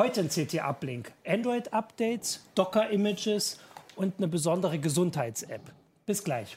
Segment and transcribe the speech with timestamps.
[0.00, 1.12] Heute ein CT-Uplink.
[1.26, 3.60] Android-Updates, Docker-Images
[3.96, 5.60] und eine besondere Gesundheits-App.
[6.06, 6.56] Bis gleich.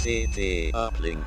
[0.00, 1.26] CT Uplink.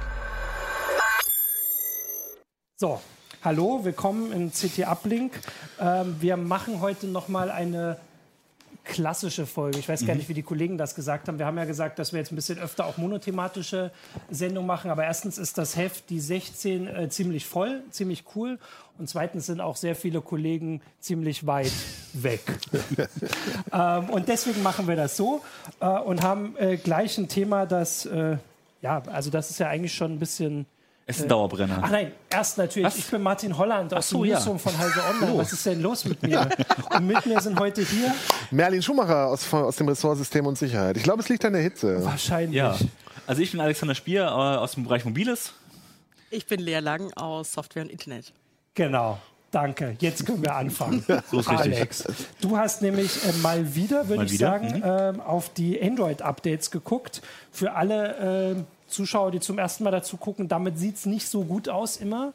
[2.78, 3.02] So,
[3.44, 5.38] hallo, willkommen im CT Uplink.
[5.78, 7.98] Ähm, wir machen heute noch mal eine
[8.86, 9.80] klassische Folge.
[9.80, 11.40] Ich weiß gar nicht, wie die Kollegen das gesagt haben.
[11.40, 13.92] Wir haben ja gesagt, dass wir jetzt ein bisschen öfter auch monothematische
[14.30, 14.92] Sendungen machen.
[14.92, 18.60] Aber erstens ist das Heft, die 16, äh, ziemlich voll, ziemlich cool.
[18.98, 21.72] Und zweitens sind auch sehr viele Kollegen ziemlich weit
[22.14, 22.44] weg.
[23.74, 25.42] ähm, und deswegen machen wir das so
[25.82, 28.38] äh, und haben äh, gleich ein Thema, das, äh,
[28.82, 30.66] ja, also das ist ja eigentlich schon ein bisschen
[31.06, 31.80] Es ist ein Dauerbrenner.
[31.82, 32.88] Ach nein, erst natürlich.
[32.88, 32.98] Was?
[32.98, 34.38] Ich bin Martin Holland aus so, dem ja.
[34.38, 35.38] Newsroom von Heise Online.
[35.38, 36.48] Was ist denn los mit mir?
[36.96, 38.14] Und mit mir sind heute hier
[38.52, 40.96] Merlin Schumacher aus, aus dem Ressort System und Sicherheit.
[40.96, 42.04] Ich glaube, es liegt an der Hitze.
[42.06, 42.56] wahrscheinlich.
[42.56, 42.78] Ja.
[43.28, 45.54] Also ich bin Alexander Spier äh, aus dem Bereich Mobiles.
[46.30, 48.32] Ich bin Lea Lang aus Software und Internet.
[48.74, 49.20] Genau.
[49.52, 49.96] Danke.
[50.00, 51.06] Jetzt können wir anfangen.
[51.30, 51.76] So ist richtig.
[51.76, 52.06] Alex,
[52.42, 54.84] du hast nämlich äh, mal wieder, würde ich wieder, sagen, mhm.
[54.84, 57.22] ähm, auf die Android-Updates geguckt.
[57.52, 58.16] Für alle
[58.56, 61.98] ähm, Zuschauer, die zum ersten Mal dazu gucken, damit sieht es nicht so gut aus
[61.98, 62.34] immer.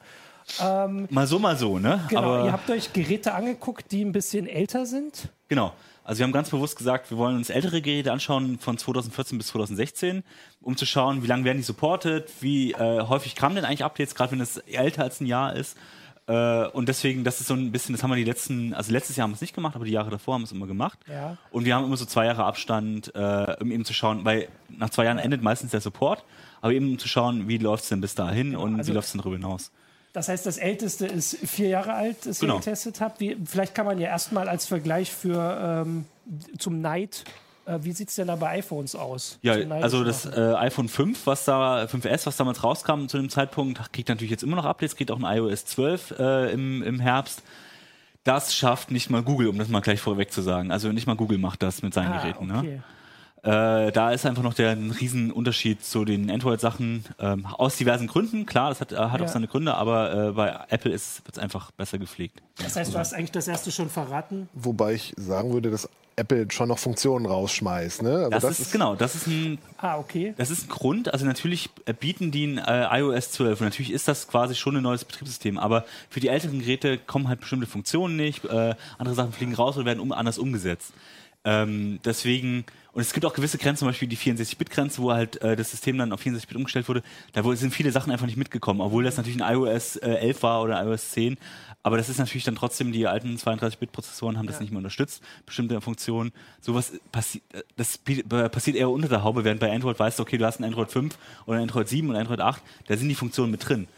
[0.58, 2.00] Mal so, mal so, ne?
[2.08, 5.28] Genau, Aber ihr habt euch Geräte angeguckt, die ein bisschen älter sind.
[5.48, 5.72] Genau.
[6.04, 9.48] Also wir haben ganz bewusst gesagt, wir wollen uns ältere Geräte anschauen von 2014 bis
[9.48, 10.24] 2016,
[10.62, 14.14] um zu schauen, wie lange werden die supported, wie äh, häufig kamen denn eigentlich Updates,
[14.14, 15.76] gerade wenn es älter als ein Jahr ist.
[16.26, 19.16] Äh, und deswegen, das ist so ein bisschen, das haben wir die letzten, also letztes
[19.16, 20.98] Jahr haben wir es nicht gemacht, aber die Jahre davor haben wir es immer gemacht.
[21.10, 21.36] Ja.
[21.50, 24.88] Und wir haben immer so zwei Jahre Abstand, äh, um eben zu schauen, weil nach
[24.88, 26.24] zwei Jahren endet meistens der Support,
[26.60, 29.06] aber eben um zu schauen, wie läuft es denn bis dahin und also- wie läuft
[29.06, 29.70] es denn darüber hinaus.
[30.14, 32.54] Das heißt, das älteste ist vier Jahre alt, das Genau.
[32.54, 33.20] ihr getestet habt.
[33.20, 36.06] Wie, vielleicht kann man ja erstmal als Vergleich für ähm,
[36.58, 37.24] zum Night,
[37.66, 39.38] äh, wie sieht es denn da bei iPhones aus?
[39.42, 43.92] Ja, also das äh, iPhone 5, was da 5S, was damals rauskam zu dem Zeitpunkt,
[43.92, 47.42] kriegt natürlich jetzt immer noch Updates, kriegt auch ein iOS 12 äh, im, im Herbst.
[48.24, 50.70] Das schafft nicht mal Google, um das mal gleich vorweg zu sagen.
[50.70, 52.46] Also nicht mal Google macht das mit seinen ah, Geräten.
[52.46, 52.82] Ne?
[53.42, 57.04] Äh, da ist einfach noch der ein Riesenunterschied zu den Android-Sachen.
[57.20, 59.26] Ähm, aus diversen Gründen, klar, das hat, äh, hat Ja.
[59.26, 62.42] auch seine Gründe, aber äh, bei Apple wird es einfach besser gepflegt.
[62.62, 64.48] Das heißt, du hast eigentlich das erste schon verraten.
[64.54, 68.02] Wobei ich sagen würde, dass Apple schon noch Funktionen rausschmeißt.
[68.02, 68.28] Ne?
[68.32, 70.34] Also Das, ist, genau, das ist ein Ah, okay.
[70.36, 71.70] Das ist ein Grund, also natürlich
[72.00, 75.58] bieten die ein äh, iOS 12 und natürlich ist das quasi schon ein neues Betriebssystem,
[75.58, 79.76] aber für die älteren Geräte kommen halt bestimmte Funktionen nicht, äh, andere Sachen fliegen raus
[79.76, 80.92] oder werden um, anders umgesetzt.
[81.48, 85.56] Ähm, deswegen, und es gibt auch gewisse Grenzen, zum Beispiel die 64-Bit-Grenze, wo halt äh,
[85.56, 89.02] das System dann auf 64-Bit umgestellt wurde, da sind viele Sachen einfach nicht mitgekommen, obwohl
[89.02, 91.38] das natürlich ein iOS äh, 11 war oder iOS 10,
[91.82, 95.80] aber das ist natürlich dann trotzdem, die alten 32-Bit-Prozessoren haben das nicht mehr unterstützt, bestimmte
[95.80, 96.32] Funktionen.
[96.60, 100.24] Sowas passi äh, das äh, passiert eher unter der Haube, während bei Android weißt du,
[100.24, 101.16] okay, du hast ein Android 5
[101.46, 103.88] oder ein Android 7 oder ein Android 8, da sind die Funktionen mit drin.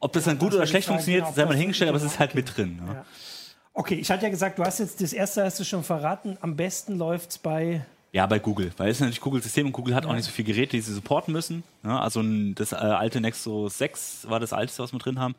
[0.00, 2.02] Ob das dann gut das oder schlecht fragen, funktioniert, genau, sei mal hingestellt, aber es
[2.02, 2.38] genau, ist halt okay.
[2.38, 2.80] mit drin.
[2.86, 3.04] Ja.
[3.74, 3.80] Ja.
[3.80, 6.38] Okay, ich hatte ja gesagt, du hast jetzt das erste hast du schon verraten.
[6.40, 7.84] Am besten läuft es bei.
[8.12, 10.46] Ja, bei Google, weil es ist natürlich Google-System und Google hat auch nicht so viele
[10.46, 11.64] Geräte, die sie supporten müssen.
[11.82, 15.34] Ja, also ein, das äh, alte Nexus 6 war das alteste, was wir drin haben.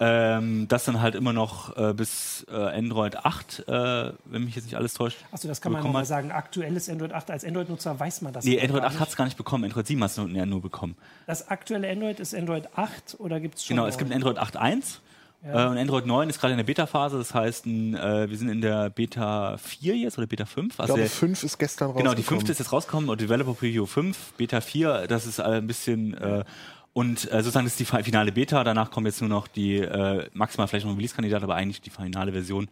[0.00, 4.64] Ähm, das dann halt immer noch äh, bis äh, Android 8, äh, wenn mich jetzt
[4.64, 5.18] nicht alles täuscht.
[5.32, 6.06] Achso, das kann man mal hat.
[6.06, 6.30] sagen.
[6.30, 7.32] Aktuelles Android 8.
[7.32, 8.44] Als Android-Nutzer weiß man das.
[8.44, 9.00] Nee, Android gar 8 nicht.
[9.00, 9.64] hat es gar nicht bekommen.
[9.64, 10.96] Android 7 hat es nur, ja, nur bekommen.
[11.26, 13.76] Das aktuelle Android ist Android 8 oder gibt es schon?
[13.76, 14.22] Genau, es gibt ein?
[14.22, 15.00] Android 8.1
[15.44, 17.18] äh, und Android 9 ist gerade in der Beta-Phase.
[17.18, 20.74] Das heißt, äh, wir sind in der Beta 4 jetzt oder Beta 5.
[20.74, 22.24] Ich Also glaube, der, 5 ist gestern Genau, die rausgekommen.
[22.40, 26.44] fünfte ist jetzt rausgekommen und Developer Preview 5, Beta 4, das ist ein bisschen äh,
[26.92, 29.76] und äh, sozusagen das ist die fi- finale Beta, danach kommt jetzt nur noch die
[29.76, 32.68] äh, maximal vielleicht noch ein Release-Kandidat, aber eigentlich die finale Version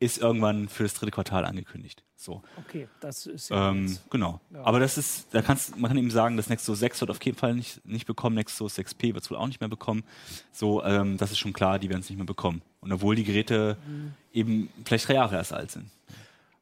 [0.00, 2.04] ist irgendwann für das dritte Quartal angekündigt.
[2.16, 2.42] So.
[2.56, 4.40] Okay, das ist ja Ähm, genau.
[4.62, 7.36] Aber das ist, da kannst, man kann eben sagen, das Nexus 6 wird auf jeden
[7.38, 10.04] Fall nicht, nicht bekommen, Nexus 6P wird es wohl auch nicht mehr bekommen.
[10.52, 12.62] So, ähm, das ist schon klar, die werden es nicht mehr bekommen.
[12.80, 14.14] Und obwohl die Geräte Mhm.
[14.32, 15.90] eben vielleicht drei Jahre erst alt sind.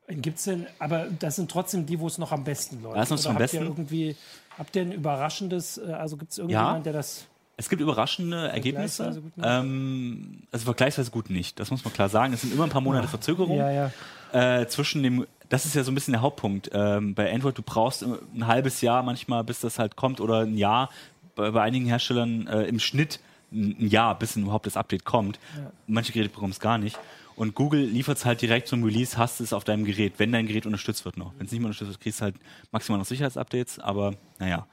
[0.08, 2.96] Gibt's denn, aber das sind trotzdem die, wo es noch am besten läuft.
[2.96, 3.56] Da ist noch am habt besten.
[3.56, 4.16] Ihr irgendwie,
[4.56, 7.26] habt ihr ein überraschendes, äh, also gibt es irgendjemand, der das.
[7.56, 9.22] Es gibt überraschende Ergebnisse.
[9.42, 11.58] Ähm, also vergleichsweise gut nicht.
[11.58, 12.34] Das muss man klar sagen.
[12.34, 14.60] Es sind immer ein paar Monate Verzögerung Ja, ja.
[14.60, 15.26] äh, zwischen dem.
[15.48, 16.70] Das ist ja so ein bisschen der Hauptpunkt.
[16.72, 20.58] Ähm, bei Android, du brauchst ein halbes Jahr manchmal, bis das halt kommt, oder ein
[20.58, 20.90] Jahr.
[21.34, 23.20] Bei, bei einigen Herstellern äh, im Schnitt
[23.52, 25.38] ein Jahr, bis überhaupt das Update kommt.
[25.86, 26.98] Manche Geräte bekommen es gar nicht.
[27.36, 30.46] Und Google liefert es halt direkt zum Release, hast es auf deinem Gerät, wenn dein
[30.46, 31.32] Gerät unterstützt wird noch.
[31.38, 32.34] Wenn es nicht mehr unterstützt wird, kriegst du halt
[32.72, 34.66] maximal noch Sicherheitsupdates, aber naja.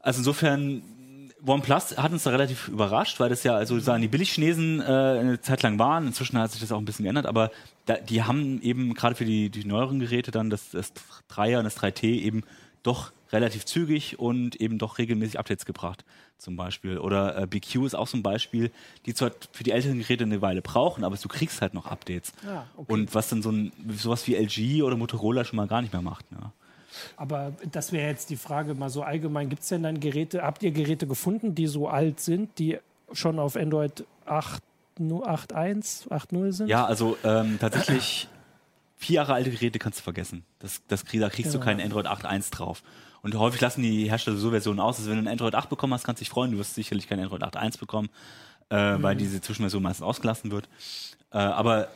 [0.00, 0.82] Also insofern
[1.46, 5.40] OnePlus hat uns da relativ überrascht, weil das ja also sagen die Billigchinesen äh, eine
[5.40, 6.06] Zeit lang waren.
[6.06, 7.50] Inzwischen hat sich das auch ein bisschen geändert, aber
[7.86, 10.92] da, die haben eben gerade für die, die neueren Geräte dann das, das
[11.30, 12.42] 3er und das 3T eben
[12.82, 16.04] doch relativ zügig und eben doch regelmäßig Updates gebracht,
[16.38, 16.98] zum Beispiel.
[16.98, 18.70] Oder äh, BQ ist auch so ein Beispiel,
[19.06, 22.32] die zwar für die älteren Geräte eine Weile brauchen, aber du kriegst halt noch Updates.
[22.46, 22.92] Ah, okay.
[22.92, 26.02] Und was dann so ein sowas wie LG oder Motorola schon mal gar nicht mehr
[26.02, 26.30] macht.
[26.32, 26.52] Ne?
[27.16, 29.48] Aber das wäre jetzt die Frage mal so allgemein.
[29.48, 32.78] Gibt es denn dann Geräte, habt ihr Geräte gefunden, die so alt sind, die
[33.12, 34.62] schon auf Android 8,
[35.00, 36.68] 8.1, 8.0 sind?
[36.68, 38.28] Ja, also ähm, tatsächlich
[38.96, 40.44] vier Jahre alte Geräte kannst du vergessen.
[40.58, 41.64] Das, das, da kriegst du Genau.
[41.64, 42.82] keinen Android 8.1 drauf.
[43.22, 45.92] Und häufig lassen die Hersteller so Versionen aus, dass wenn du ein Android 8 bekommen
[45.94, 46.52] hast, kannst du dich freuen.
[46.52, 48.08] Du wirst sicherlich kein Android 8.1 bekommen,
[48.70, 50.68] äh, weil diese Zwischenversion meistens ausgelassen wird.
[51.32, 51.88] Äh, aber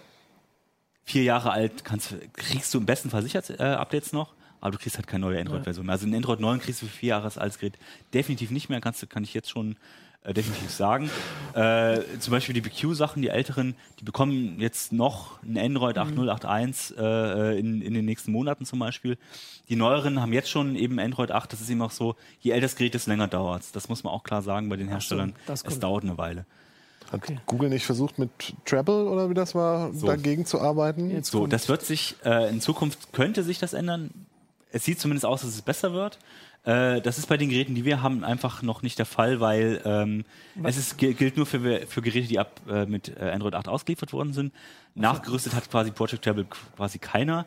[1.04, 4.70] vier Jahre alt kannst, du- kriegst du im besten Fall sicher äh, Updates noch, aber
[4.72, 5.92] du kriegst halt keine neue Android-Version mehr.
[5.92, 7.74] Also ein Android 9 kriegst du für vier Jahre altes Gerät
[8.14, 9.76] definitiv nicht mehr, kannst, kann ich jetzt schon
[10.24, 11.10] äh, definitiv sagen.
[11.54, 16.96] Äh, zum Beispiel die BQ-Sachen, die älteren, die bekommen jetzt noch ein Android 8.0, 8.1
[16.96, 19.18] äh, in, in den nächsten Monaten zum Beispiel.
[19.68, 22.62] Die neueren haben jetzt schon eben Android 8, das ist eben auch so, je älter
[22.68, 25.34] das Gerät, desto länger dauert Das muss man auch klar sagen bei den Herstellern.
[25.44, 26.46] das es dauert eine Weile.
[27.10, 27.38] Hat Okay.
[27.44, 28.30] Google nicht versucht, mit
[28.64, 31.10] Treble oder wie das war, dagegen zu arbeiten?
[31.10, 34.10] Jetzt So, kommt- das wird sich, äh, in Zukunft könnte sich das ändern.
[34.72, 36.18] Es sieht zumindest aus, dass es besser wird.
[36.64, 39.80] Äh, das ist bei den Geräten, die wir haben, einfach noch nicht der Fall, weil
[39.84, 40.24] ähm,
[40.64, 43.68] es ist, gil- gilt nur für, für Geräte, die ab äh, mit äh, Android 8
[43.68, 44.52] ausgeliefert worden sind.
[44.94, 46.46] Nachgerüstet hat quasi Project Tablet
[46.76, 47.46] quasi keiner.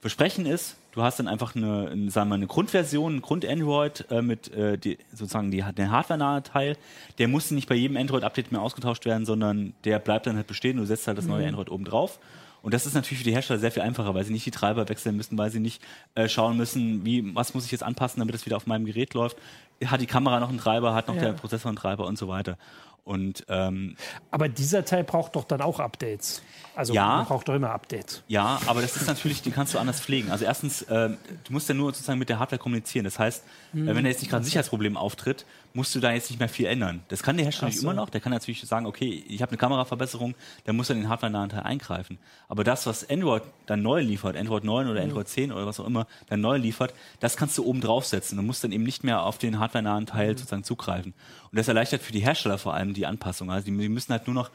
[0.00, 4.50] Versprechen ist, du hast dann einfach eine, sagen wir, eine Grundversion, ein Grund-Android äh, mit
[4.54, 6.76] äh, die, sozusagen die, den hardware-nahen Teil.
[7.18, 10.78] Der muss nicht bei jedem Android-Update mehr ausgetauscht werden, sondern der bleibt dann halt bestehen.
[10.78, 12.18] Du setzt halt das neue Android oben drauf.
[12.62, 14.88] Und das ist natürlich für die Hersteller sehr viel einfacher, weil sie nicht die Treiber
[14.88, 15.82] wechseln müssen, weil sie nicht
[16.14, 19.14] äh, schauen müssen, wie, was muss ich jetzt anpassen, damit es wieder auf meinem Gerät
[19.14, 19.36] läuft.
[19.84, 21.22] Hat die Kamera noch einen Treiber, hat noch Ja.
[21.22, 22.58] der Prozessor einen Treiber und so weiter.
[23.02, 23.96] Und ähm,
[24.30, 26.42] Aber dieser Teil braucht doch dann auch Updates.
[26.76, 27.22] Also Ja.
[27.22, 28.22] braucht doch immer Updates.
[28.28, 30.30] Ja, aber das ist natürlich, die kannst du anders pflegen.
[30.30, 33.04] Also erstens, ähm, du musst ja nur sozusagen mit der Hardware kommunizieren.
[33.04, 36.30] Das heißt, äh, wenn da jetzt nicht gerade ein Sicherheitsproblem auftritt, musst du da jetzt
[36.30, 37.02] nicht mehr viel ändern.
[37.08, 37.82] Das kann der Hersteller so.
[37.82, 38.10] immer noch.
[38.10, 40.34] Der kann natürlich sagen, okay, ich habe eine Kameraverbesserung,
[40.64, 42.18] dann muss er den hardware-nahen Teil eingreifen.
[42.48, 45.86] Aber das, was Android dann neu liefert, Android 9 oder Android 10 oder was auch
[45.86, 48.36] immer, dann neu liefert, das kannst du oben draufsetzen.
[48.36, 51.14] Du musst dann eben nicht mehr auf den hardware-nahen Teil sozusagen zugreifen.
[51.50, 53.50] Und das erleichtert für die Hersteller vor allem die Anpassung.
[53.50, 54.50] Also die, die müssen halt nur noch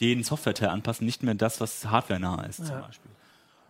[0.00, 2.80] den Software-Teil anpassen, nicht mehr das, was hardware-nah ist zum Ja.
[2.82, 3.10] Beispiel.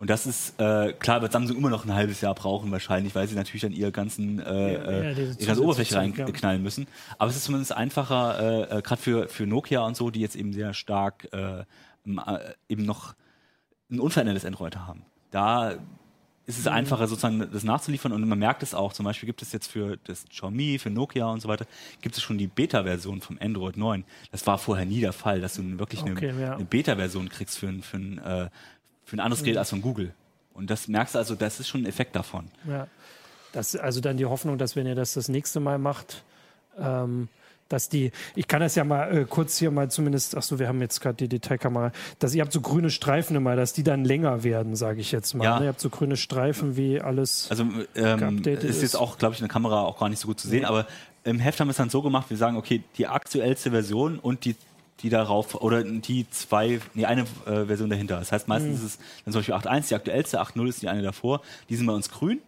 [0.04, 3.26] Und das ist, äh, klar, wird Samsung immer noch ein halbes Jahr brauchen wahrscheinlich, weil
[3.26, 6.00] sie natürlich dann ihre ganzen, äh, Ja, äh, ihre ganze Oberfläche ja.
[6.00, 6.86] reinknallen müssen.
[7.16, 8.38] Aber es ist zumindest einfacher,
[8.70, 11.64] äh, äh, gerade für, für Nokia und so, die jetzt eben sehr stark äh, äh,
[12.68, 13.14] eben noch
[13.90, 15.06] ein unverändertes Android haben.
[15.30, 15.70] Da
[16.46, 16.60] ist Mhm.
[16.60, 18.92] es einfacher, sozusagen das nachzuliefern und man merkt es auch.
[18.92, 21.64] Zum Beispiel gibt es jetzt für das Xiaomi, für Nokia und so weiter,
[22.02, 24.04] gibt es schon die Beta-Version vom Android 9.
[24.30, 26.54] Das war vorher nie der Fall, dass du wirklich Okay, eine, ja.
[26.56, 28.50] eine Beta-Version kriegst für für ein, äh,
[29.04, 30.12] für ein anderes Gerät als von Google.
[30.54, 32.48] Und das merkst du also, das ist schon ein Effekt davon.
[32.68, 32.86] Ja.
[33.52, 36.24] Das, also dann die Hoffnung, dass wenn ihr das das nächste Mal macht,
[36.78, 37.28] ähm,
[37.68, 40.68] dass die, ich kann das ja mal äh, kurz hier mal zumindest, ach so, wir
[40.68, 44.04] haben jetzt gerade die Detailkamera, dass ihr habt so grüne Streifen immer, dass die dann
[44.04, 45.44] länger werden, sage ich jetzt mal.
[45.44, 45.58] Ja.
[45.58, 45.66] ne?
[45.66, 47.46] Ihr habt so grüne Streifen wie alles.
[47.50, 47.64] Also
[47.94, 50.48] ähm, ist jetzt auch, glaube ich, in der Kamera auch gar nicht so gut zu
[50.48, 50.86] sehen, aber
[51.24, 54.44] im Heft haben wir es dann so gemacht, wir sagen, okay, die aktuellste Version und
[54.44, 54.56] die
[55.02, 58.18] die darauf oder die zwei, nee, eine äh, Version dahinter.
[58.18, 58.86] Das heißt, meistens Mhm.
[58.86, 61.86] ist es dann zum Beispiel 8.1, die aktuellste, 8.0 ist die eine davor, die sind
[61.86, 62.40] bei uns grün.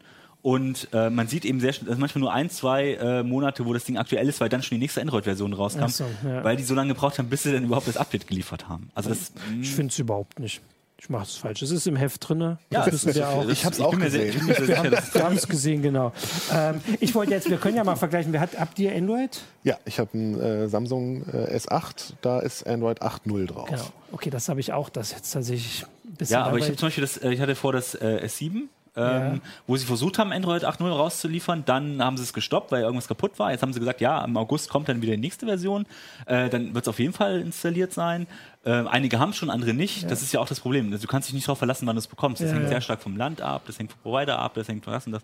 [0.42, 3.72] Und äh, man sieht eben sehr schnell, also manchmal nur ein, zwei äh, Monate, wo
[3.72, 6.44] das Ding aktuell ist, weil dann schon die nächste Android-Version rauskam, so, ja.
[6.44, 8.90] weil die so lange gebraucht haben, bis sie dann überhaupt das Update geliefert haben.
[8.94, 10.60] Also das, ich finde es überhaupt nicht.
[11.06, 11.62] Ich mache es falsch.
[11.62, 12.58] Es ist im Heft drin.
[12.68, 13.48] ja, das wissen wir auch.
[13.48, 14.34] Ich hab's bin auch gesehen.
[14.48, 16.12] Wir haben es gesehen, genau.
[16.52, 18.32] Ähm, ich wollte jetzt, wir können ja mal vergleichen.
[18.32, 19.40] Wer hat, habt ihr Android?
[19.62, 23.68] Ja, ich habe einen äh, Samsung äh, S8, da ist Android 8.0 drauf.
[23.68, 23.84] Genau.
[24.10, 24.88] Okay, das habe ich auch.
[24.88, 26.34] Das jetzt tatsächlich ein bisschen.
[26.34, 28.62] Ja, aber ich habe zum Beispiel das, äh, ich hatte vor das äh, S7,
[28.96, 29.34] ähm, Ja.
[29.66, 31.64] wo sie versucht haben, Android 8.0 rauszuliefern.
[31.66, 33.50] Dann haben sie es gestoppt, weil irgendwas kaputt war.
[33.52, 35.86] Jetzt haben sie gesagt, ja, im August kommt dann wieder die nächste Version.
[36.26, 38.26] Äh, dann wird es auf jeden Fall installiert sein.
[38.64, 40.10] Äh, einige haben schon, andere nicht.
[40.10, 40.90] Das ist ja auch das Problem.
[40.92, 42.40] Also, du kannst dich nicht darauf verlassen, wann du es bekommst.
[42.40, 42.70] Das Ja, hängt ja.
[42.70, 45.12] sehr stark vom Land ab, das hängt vom Provider ab, das hängt von das und
[45.12, 45.22] das.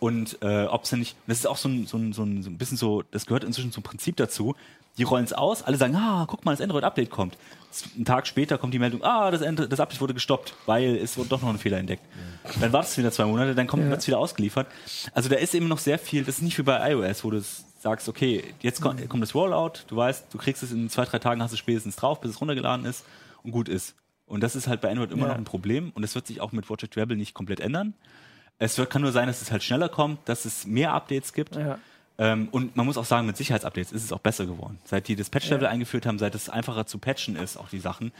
[0.00, 2.50] Und äh, ob es nicht, das ist auch so ein, so, ein, so, ein, so
[2.50, 4.56] ein bisschen so, das gehört inzwischen zum Prinzip dazu.
[4.98, 7.36] Die rollen es aus, alle sagen, ah, guck mal, das Android-Update kommt.
[7.94, 11.28] Einen Tag später kommt die Meldung, ah, das, das Update wurde gestoppt, weil es wurde
[11.28, 12.02] doch noch ein Fehler entdeckt.
[12.60, 13.94] Dann wartest du wieder zwei Monate, dann kommt Ja.
[13.94, 14.66] es wieder ausgeliefert.
[15.14, 17.40] Also da ist eben noch sehr viel, das ist nicht wie bei iOS, wo du
[17.80, 21.18] sagst, okay, jetzt kommt, kommt das Rollout, du weißt, du kriegst es in zwei, drei
[21.20, 23.04] Tagen, hast du spätestens drauf, bis es runtergeladen ist
[23.44, 23.94] und gut ist.
[24.26, 25.28] Und das ist halt bei Android immer Ja.
[25.28, 27.94] noch ein Problem und das wird sich auch mit Watch It Rebel nicht komplett ändern.
[28.58, 31.56] Es wird, kann nur sein, dass es halt schneller kommt, dass es mehr Updates gibt.
[31.56, 31.78] Ja.
[32.22, 34.78] Ähm, und man muss auch sagen, mit Sicherheitsupdates ist es auch besser geworden.
[34.84, 35.70] Seit die das Patch-Level Ja.
[35.70, 38.12] eingeführt haben, seit es einfacher zu patchen ist, auch die Sachen,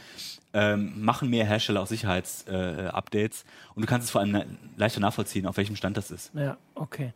[0.53, 2.79] ähm, machen mehr Hersteller auch Sicherheitsupdates.
[2.85, 3.45] Äh, Updates.
[3.75, 6.31] und du kannst es vor allem na- leichter nachvollziehen, auf welchem Stand das ist.
[6.33, 7.13] Ja, okay.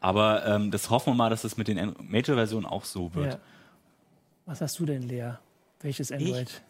[0.00, 3.34] Aber ähm, das hoffen wir mal, dass es mit den Major-Versionen auch so wird.
[3.34, 3.38] Ja.
[4.46, 5.32] Was hast du denn, Lea?
[5.82, 6.62] Welches Android?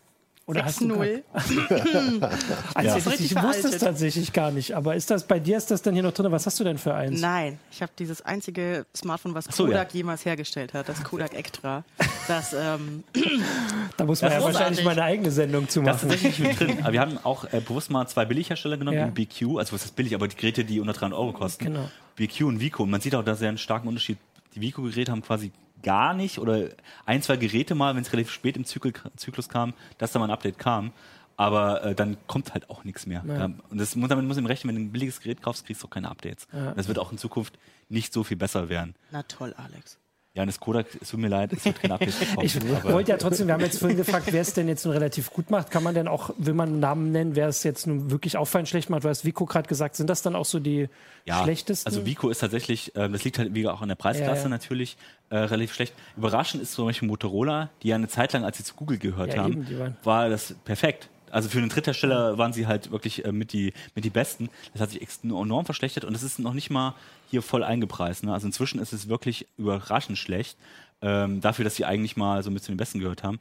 [0.47, 1.23] Oder hast du 6.0.
[2.75, 2.97] Also Ja.
[2.97, 4.73] ich, wusste es tatsächlich gar nicht.
[4.75, 6.31] Aber ist das bei dir ist das dann hier noch drin?
[6.33, 7.21] Was hast du denn für eins?
[7.21, 9.99] Nein, ich habe dieses einzige Smartphone, was so, Kodak ja.
[9.99, 11.85] jemals hergestellt hat, das Kodak Extra.
[12.29, 13.05] Das, ähm,
[13.97, 14.85] Da muss man ja wahrscheinlich großartig.
[14.85, 16.11] mal eine eigene Sendung zu Das ist machen.
[16.13, 16.79] tatsächlich mit drin.
[16.83, 19.07] Aber wir haben auch äh, bewusst mal zwei Billighersteller genommen, Ja.
[19.07, 21.65] BQ, also was ist billig, aber die Geräte, die unter 300 Euro kosten.
[21.67, 21.89] Genau.
[22.17, 22.83] BQ und Vico.
[22.83, 24.19] Und man sieht auch, dass er einen starken Unterschied.
[24.55, 25.51] Die Vico-Geräte haben quasi
[25.83, 26.69] gar nicht oder
[27.07, 30.27] ein, zwei Geräte mal, wenn es relativ spät im Zyklus, Zyklus kam, dass da mal
[30.27, 30.93] ein Update kam.
[31.37, 33.25] Aber äh, dann kommt halt auch nichts mehr.
[33.27, 33.47] Ja.
[33.47, 35.83] Ähm, Und das, muss- damit muss man rechnen, wenn du ein billiges Gerät kaufst, kriegst
[35.83, 36.47] du auch keine Updates.
[36.77, 37.59] Das wird auch in Zukunft
[37.89, 38.95] nicht so viel besser werden.
[39.11, 39.99] na toll, Alex.
[40.35, 42.77] Ja, und das Kodak, es tut mir leid, es wird keine Updates Ich bekommen.
[42.83, 45.31] aber- wollte ja trotzdem, wir haben jetzt vorhin gefragt, wer es denn jetzt nun relativ
[45.31, 45.71] gut macht.
[45.71, 48.67] Kann man denn auch, will man einen Namen nennen, wer es jetzt nun wirklich auffallend
[48.67, 49.05] schlecht macht?
[49.05, 50.89] Du hast Vico gerade gesagt, sind das dann auch so die
[51.29, 51.87] schlechtesten?
[51.87, 54.49] Also Vico ist tatsächlich, ähm, das liegt halt wie auch an der Preisklasse Ja, ja.
[54.49, 54.97] natürlich,
[55.29, 55.93] äh, relativ schlecht.
[56.17, 59.35] Überraschend ist zum Beispiel Motorola, die ja eine Zeit lang, als sie zu Google gehört
[59.35, 61.11] Ja, haben, eben, war das perfekt.
[61.33, 64.51] Also für einen Dritthersteller waren sie halt wirklich äh, mit, die, mit die Besten.
[64.73, 66.95] Das hat sich enorm verschlechtert und es ist noch nicht mal
[67.31, 68.23] hier voll eingepreist.
[68.25, 68.33] Ne?
[68.33, 70.57] Also inzwischen ist es wirklich überraschend schlecht,
[71.01, 73.39] ähm, dafür, dass sie eigentlich mal so mit zu den Besten gehört haben.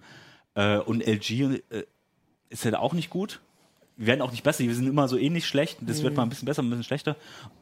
[0.56, 1.84] Äh, und LG äh,
[2.50, 3.40] ist halt auch nicht gut.
[3.98, 5.78] Wir werden auch nicht besser, wir sind immer so ähnlich schlecht.
[5.82, 6.04] Das Mhm.
[6.04, 7.16] wird mal ein bisschen besser, ein bisschen schlechter.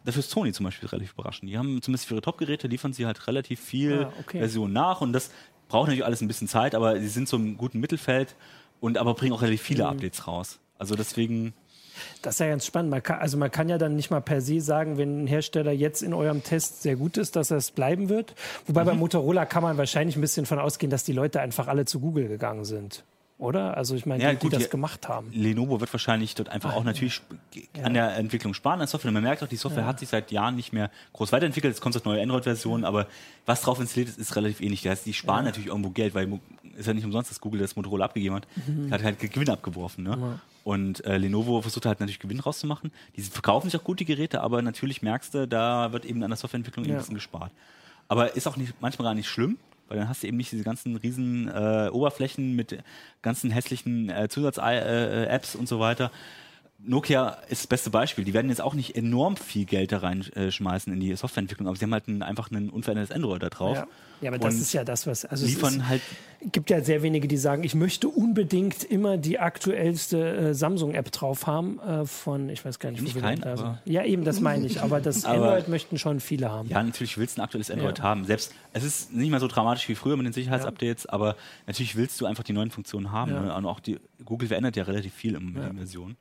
[0.05, 1.49] Dafür ist Sony zum Beispiel relativ überraschend.
[1.51, 4.37] Die haben zumindest für ihre Top-Geräte liefern sie halt relativ viel Ah, okay.
[4.39, 5.31] Version nach und das
[5.67, 8.35] braucht natürlich alles ein bisschen Zeit, aber sie sind so im guten Mittelfeld
[8.79, 9.65] und aber bringen auch relativ Mhm.
[9.65, 10.59] viele Updates raus.
[10.77, 11.53] Also deswegen,
[12.21, 12.91] Das ist ja ganz spannend.
[12.91, 15.73] Man kann, also man kann ja dann nicht mal per se sagen, wenn ein Hersteller
[15.73, 18.35] jetzt in eurem Test sehr gut ist, dass er es bleiben wird.
[18.67, 18.87] Wobei Mhm.
[18.87, 21.99] bei Motorola kann man wahrscheinlich ein bisschen von ausgehen, dass die Leute einfach alle zu
[21.99, 23.03] Google gegangen sind.
[23.37, 23.75] Oder?
[23.77, 25.29] Also ich meine, Ja, die, gut, die das gemacht haben.
[25.33, 27.35] Lenovo wird wahrscheinlich dort einfach auch natürlich sp-
[27.83, 29.11] an der Entwicklung sparen an Software.
[29.13, 31.73] Man merkt auch, die Software hat sich seit Jahren nicht mehr groß weiterentwickelt.
[31.73, 33.07] Es kommt jetzt neue Android-Versionen, aber
[33.45, 34.81] was drauf installiert ist, ist relativ ähnlich.
[34.83, 36.27] Das heißt, die sparen natürlich irgendwo Geld, weil
[36.79, 38.47] ist ja nicht umsonst, dass Google das Motorola abgegeben hat.
[38.67, 38.91] Mhm.
[38.91, 40.03] Hat halt Gewinn abgeworfen.
[40.03, 40.39] Ne?
[40.63, 42.91] Und äh, Lenovo versucht halt natürlich Gewinn rauszumachen.
[43.15, 46.29] Die verkaufen sich auch gut, die Geräte, aber natürlich merkst du, da wird eben an
[46.29, 46.97] der Softwareentwicklung eben Ja.
[46.97, 47.51] ein bisschen gespart.
[48.07, 49.57] Aber ist auch nicht, manchmal gar nicht schlimm,
[49.87, 52.77] weil dann hast du eben nicht diese ganzen riesen äh, Oberflächen mit
[53.21, 56.11] ganzen hässlichen äh, Zusatz-Apps äh, Apps und so weiter.
[56.81, 58.23] Nokia ist das beste Beispiel.
[58.23, 61.83] Die werden jetzt auch nicht enorm viel Geld da reinschmeißen in die Softwareentwicklung, aber sie
[61.83, 63.75] haben halt ein, einfach ein unverändertes Android da drauf.
[63.77, 63.87] Ja.
[64.21, 65.25] ja, aber das ist ja das, was.
[65.25, 66.01] Also es liefern ist, halt
[66.53, 71.47] gibt ja sehr wenige, die sagen, ich möchte unbedingt immer die aktuellste äh, Samsung-App drauf
[71.47, 73.77] haben äh, von, ich weiß gar nicht, wir kein, da sind.
[73.83, 74.81] Ja, eben, das meine ich.
[74.81, 76.69] Aber das Aber- Android möchten schon viele haben.
[76.69, 78.03] Ja, natürlich willst du ein aktuelles Android Ja.
[78.05, 78.23] haben.
[78.23, 81.35] Selbst es ist nicht mehr so dramatisch wie früher mit den Sicherheitsupdates, aber
[81.67, 83.31] natürlich willst du einfach die neuen Funktionen haben.
[83.33, 83.41] Ja.
[83.41, 83.53] Ne?
[83.53, 86.15] Und auch die Google verändert ja relativ viel in den Versionen.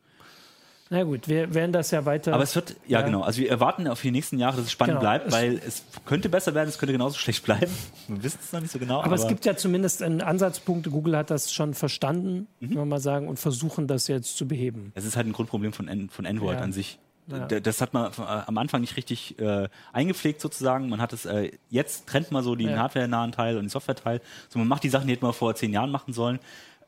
[0.90, 2.33] Na gut, wir werden das ja weiter.
[2.33, 3.04] Aber es wird, ja, Ja.
[3.07, 3.21] genau.
[3.23, 5.00] Also wir erwarten auf die nächsten Jahre, dass es spannend Genau.
[5.00, 7.71] bleibt, weil es könnte besser werden, es könnte genauso schlecht bleiben.
[8.09, 9.02] Wir wissen es noch nicht so genau.
[9.02, 10.90] aber, es gibt ja zumindest einen Ansatzpunkt.
[10.90, 12.68] Google hat das schon verstanden, Mhm.
[12.68, 14.92] kann man mal sagen, und versuchen das jetzt zu beheben.
[14.95, 16.64] Es ist halt ein Grundproblem von, von Android Ja.
[16.64, 16.99] an sich.
[17.26, 17.47] Ja.
[17.47, 20.88] Das hat man äh, am Anfang nicht richtig äh, eingepflegt sozusagen.
[20.88, 22.78] Man hat es äh, jetzt trennt man so den Ja.
[22.78, 24.23] hardware-nahen Teil und den Software-Teil.
[24.49, 26.38] So man macht die Sachen, die hätte man vor zehn Jahren machen sollen.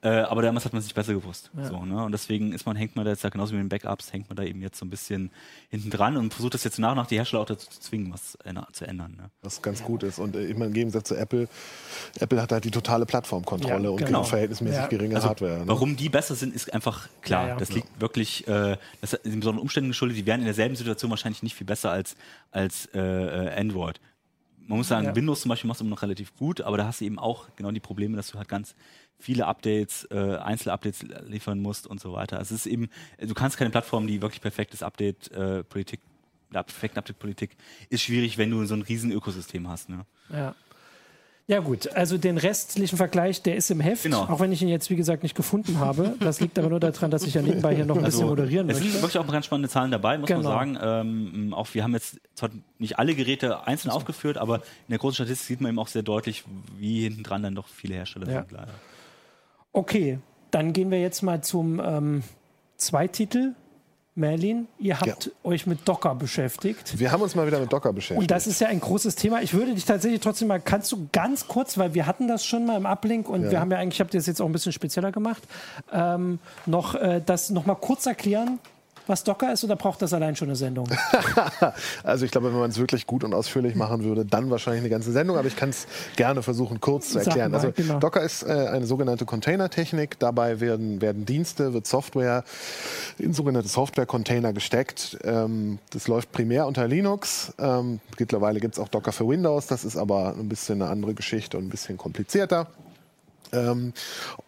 [0.03, 1.51] Äh, aber damals hat man es nicht besser gewusst.
[1.63, 2.03] So, ne?
[2.05, 4.31] Und deswegen ist man, hängt man da jetzt da genauso wie mit den Backups, hängt
[4.31, 5.31] man da eben jetzt so ein bisschen
[5.69, 8.11] hinten dran und versucht das jetzt nach und nach die Hersteller auch dazu zu zwingen,
[8.11, 9.15] was änder- zu ändern.
[9.19, 9.29] Ne?
[9.43, 10.19] Was ganz gut ist.
[10.19, 11.49] Und äh, ich meine, im Gegensatz zu Apple,
[12.19, 14.23] Apple hat halt die totale Plattformkontrolle Ja, und genau.
[14.25, 14.87] verhältnismäßig Ja.
[14.87, 15.59] geringe Also, Hardware.
[15.59, 15.65] Ne?
[15.69, 17.43] Warum die besser sind, ist einfach klar.
[17.43, 17.57] Ja, ja.
[17.57, 20.17] Das liegt wirklich, äh, das ist in besonderen Umständen geschuldet.
[20.17, 22.17] Die wären in derselben Situation wahrscheinlich nicht viel besser als,
[22.53, 24.01] als äh, äh, Android.
[24.71, 25.17] Man muss sagen, Ja.
[25.17, 27.49] Windows zum Beispiel macht es immer noch relativ gut, aber da hast du eben auch
[27.57, 28.77] genau die Probleme, dass du halt ganz
[29.19, 32.39] viele Updates, äh, Einzelupdates liefern musst und so weiter.
[32.39, 35.99] Also es ist eben, du kannst keine Plattform, die wirklich perfektes Update-Politik,
[36.53, 37.57] ja, perfekte Update-Politik,
[37.89, 39.89] ist schwierig, wenn du so ein riesen Ökosystem hast.
[39.89, 40.07] Ne?
[40.33, 40.55] Ja.
[41.51, 44.21] Ja gut, also den restlichen Vergleich, der ist im Heft, Genau.
[44.23, 46.15] auch wenn ich ihn jetzt wie gesagt nicht gefunden habe.
[46.21, 48.79] Das liegt aber nur daran, dass ich ja nebenbei hier noch ein bisschen moderieren Also,
[48.79, 49.03] es sind möchte.
[49.15, 50.43] wirklich auch ganz spannende Zahlen dabei, muss Genau.
[50.45, 51.09] man sagen.
[51.09, 55.17] Ähm, auch wir haben jetzt zwar nicht alle Geräte einzeln aufgeführt, aber in der großen
[55.25, 56.45] Statistik sieht man eben auch sehr deutlich,
[56.79, 58.39] wie hinten dran dann doch viele Hersteller Ja.
[58.43, 58.73] sind leider.
[59.73, 60.21] Okay,
[60.53, 62.23] dann gehen wir jetzt mal zum ähm,
[62.77, 63.55] Zweititel.
[64.21, 66.99] Merlin, ihr habt euch mit Docker beschäftigt.
[66.99, 68.21] Wir haben uns mal wieder mit Docker beschäftigt.
[68.21, 69.43] Und das ist ja ein großes Thema.
[69.43, 72.67] Ich würde dich tatsächlich trotzdem mal, kannst du ganz kurz, weil wir hatten das schon
[72.67, 73.51] mal im Uplink und Ja.
[73.51, 75.43] wir haben ja eigentlich, ich habe das jetzt auch ein bisschen spezieller gemacht,
[75.93, 78.59] ähm, noch äh, das noch mal kurz erklären,
[79.11, 80.89] was Docker ist, oder braucht das allein schon eine Sendung?
[82.05, 84.89] also ich glaube, wenn man es wirklich gut und ausführlich machen würde, dann wahrscheinlich eine
[84.89, 85.87] ganze Sendung, aber ich kann es
[86.17, 87.51] gerne versuchen, kurz zu erklären.
[87.51, 87.99] mal, also genau.
[87.99, 90.19] Docker ist äh, eine sogenannte Containertechnik.
[90.19, 92.45] Dabei werden, werden Dienste, wird Software
[93.19, 95.19] in sogenannte Software-Container gesteckt.
[95.25, 97.53] Ähm, das läuft primär unter Linux.
[97.59, 99.67] Ähm, mittlerweile gibt es auch Docker für Windows.
[99.67, 102.69] Das ist aber ein bisschen eine andere Geschichte und ein bisschen komplizierter.
[103.53, 103.93] Ähm,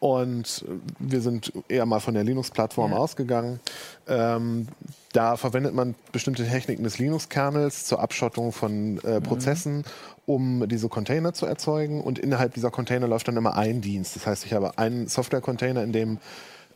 [0.00, 0.64] und
[0.98, 2.96] wir sind eher mal von der Linux-Plattform Ja.
[2.98, 3.60] ausgegangen.
[4.08, 4.68] Ähm,
[5.12, 9.84] da verwendet man bestimmte Techniken des Linux-Kernels zur Abschottung von äh, Prozessen,
[10.26, 12.00] um diese Container zu erzeugen.
[12.00, 14.16] Und innerhalb dieser Container läuft dann immer ein Dienst.
[14.16, 16.18] Das heißt, ich habe einen Software-Container, in dem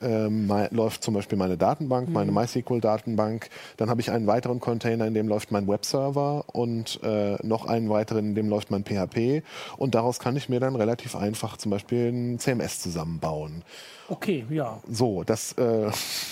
[0.03, 3.49] ähm, läuft zum Beispiel meine Datenbank, meine MySQL-Datenbank.
[3.77, 7.89] Dann habe ich einen weiteren Container, in dem läuft mein Webserver und äh, noch einen
[7.89, 9.43] weiteren, in dem läuft mein PHP.
[9.77, 13.63] Und daraus kann ich mir dann relativ einfach zum Beispiel ein CMS zusammenbauen.
[14.09, 15.87] Okay, ja, So, das, äh,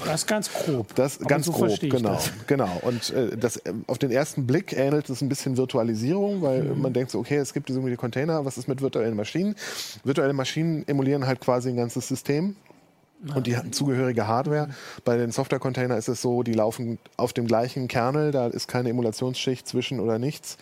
[0.04, 0.94] das ist ganz grob.
[0.94, 2.30] das Aber ganz so grob, genau, das.
[2.46, 2.68] genau.
[2.82, 6.80] Und äh, das äh, auf den ersten Blick ähnelt es ein bisschen Virtualisierung, weil Mhm.
[6.82, 9.56] man denkt so, okay, es gibt diese irgendwie Container, was ist mit virtuellen Maschinen?
[10.04, 12.54] Virtuelle Maschinen emulieren halt quasi ein ganzes System.
[13.34, 14.68] Und die hatten zugehörige Hardware.
[15.04, 18.90] Bei den Software-Container ist es so, die laufen auf dem gleichen Kernel, da ist keine
[18.90, 20.58] Emulationsschicht zwischen oder nichts,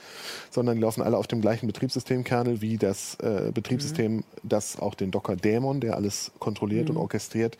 [0.51, 5.11] sondern die laufen alle auf dem gleichen Betriebssystemkernel wie das äh, Betriebssystem, das auch den
[5.11, 7.59] Docker-Daemon, der alles kontrolliert und orchestriert,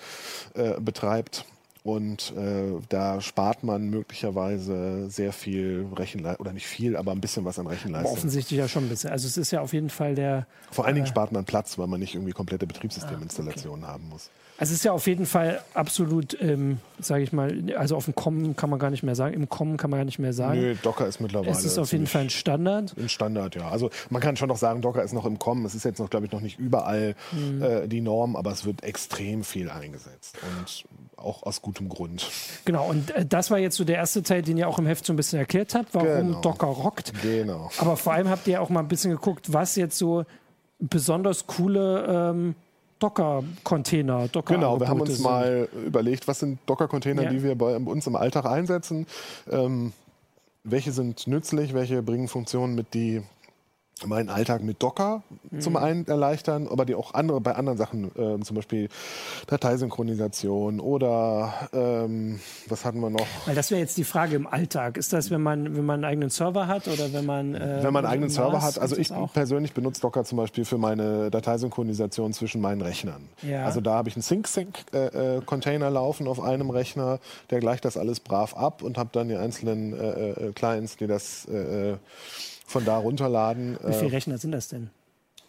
[0.55, 1.47] äh, betreibt.
[1.85, 7.45] Und äh, da spart man möglicherweise sehr viel Rechenleistung, oder nicht viel, aber ein bisschen
[7.45, 8.13] was an Aber Rechenleistung.
[8.13, 9.11] offensichtlich ja schon ein bisschen.
[9.11, 11.89] Also es ist ja auf jeden Fall der, Vor allen Dingen spart man Platz, weil
[11.89, 14.31] man nicht irgendwie komplette Betriebssysteminstallationen haben muss.
[14.59, 18.15] Also es ist ja auf jeden Fall absolut, ähm, sage ich mal, also auf dem
[18.15, 20.61] Kommen kann man gar nicht mehr sagen, im Kommen kann man gar nicht mehr sagen.
[20.61, 21.51] Nö, Docker ist mittlerweile.
[21.51, 22.95] es ist auf jeden Fall ein Standard.
[22.97, 23.69] Ein Standard, ja.
[23.69, 25.65] Also man kann schon noch sagen, Docker ist noch im Kommen.
[25.65, 27.63] Es ist jetzt noch, glaube ich, noch nicht überall Mhm.
[27.63, 30.37] äh, die Norm, aber es wird extrem viel eingesetzt.
[30.59, 30.85] Und
[31.17, 32.29] auch aus gutem Grund.
[32.65, 35.07] Genau, und äh, das war jetzt so der erste Teil, den ihr auch im Heft
[35.07, 36.41] so ein bisschen erklärt habt, warum Genau.
[36.41, 37.13] Docker rockt.
[37.23, 37.71] Genau.
[37.79, 40.25] Aber vor allem habt ihr auch mal ein bisschen geguckt, was jetzt so
[40.79, 42.55] besonders coole ähm,
[43.03, 45.23] Docker-Container, Docker Genau, wir haben uns sind.
[45.25, 47.31] mal überlegt, was sind Docker-Container, Ja.
[47.31, 49.07] die wir bei uns im Alltag einsetzen.
[49.51, 49.93] Ähm,
[50.65, 53.23] welche sind nützlich, welche bringen Funktionen mit, die
[54.07, 55.61] meinen Alltag mit Docker Mhm.
[55.61, 58.89] zum einen erleichtern, aber die auch andere bei anderen Sachen, ähm, zum Beispiel
[59.49, 63.27] Dateisynchronisation oder ähm, was hatten wir noch?
[63.47, 64.97] Weil das wäre jetzt die Frage im Alltag.
[64.97, 67.55] Ist das, wenn man, wenn man einen eigenen Server hat oder wenn man.
[67.55, 70.79] Äh, Wenn man einen eigenen Server hat, also ich persönlich benutze Docker zum Beispiel für
[70.79, 73.29] meine Dateisynchronisation zwischen meinen Rechnern.
[73.43, 73.65] Ja.
[73.65, 77.19] Also da habe ich einen Sync-Sync-Container laufen auf einem Rechner,
[77.51, 81.07] der gleicht das alles brav ab und habe dann die einzelnen äh, äh, Clients, die
[81.07, 81.97] das äh, äh,
[82.67, 83.79] von da runterladen.
[83.85, 84.91] Wie viele Äh, Rechner sind das denn?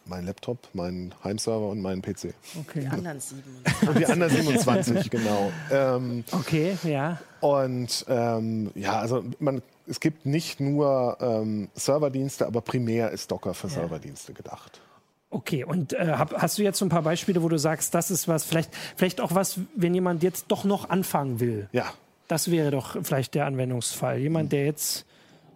[0.05, 2.33] mein Laptop, mein Heimserver und mein PC.
[2.59, 2.81] Okay.
[2.81, 3.41] Die anderen sieben.
[3.87, 5.49] Und die anderen 27, genau.
[5.71, 7.19] Ähm, Okay, ja.
[7.39, 13.53] Und ähm, ja, also man, es gibt nicht nur ähm, Serverdienste, aber primär ist Docker
[13.53, 14.81] für Serverdienste gedacht.
[15.29, 18.11] Okay, und äh, hab, hast du jetzt so ein paar Beispiele, wo du sagst, das
[18.11, 21.69] ist was, vielleicht, vielleicht auch was, wenn jemand jetzt doch noch anfangen will?
[21.71, 21.93] Ja,
[22.27, 24.19] Das wäre doch vielleicht der Anwendungsfall.
[24.19, 25.05] Jemand, der jetzt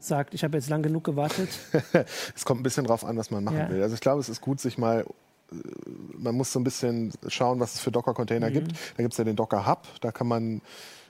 [0.03, 1.49] sagt, ich habe jetzt lang genug gewartet.
[2.35, 3.69] es kommt ein bisschen drauf an, was man machen Ja.
[3.69, 3.81] will.
[3.81, 5.05] Also ich glaube, es ist gut, sich mal
[5.51, 5.55] äh,
[6.17, 8.71] man muss so ein bisschen schauen, was es für Docker-Container gibt.
[8.97, 10.61] Da gibt es ja den Docker Hub, da kann man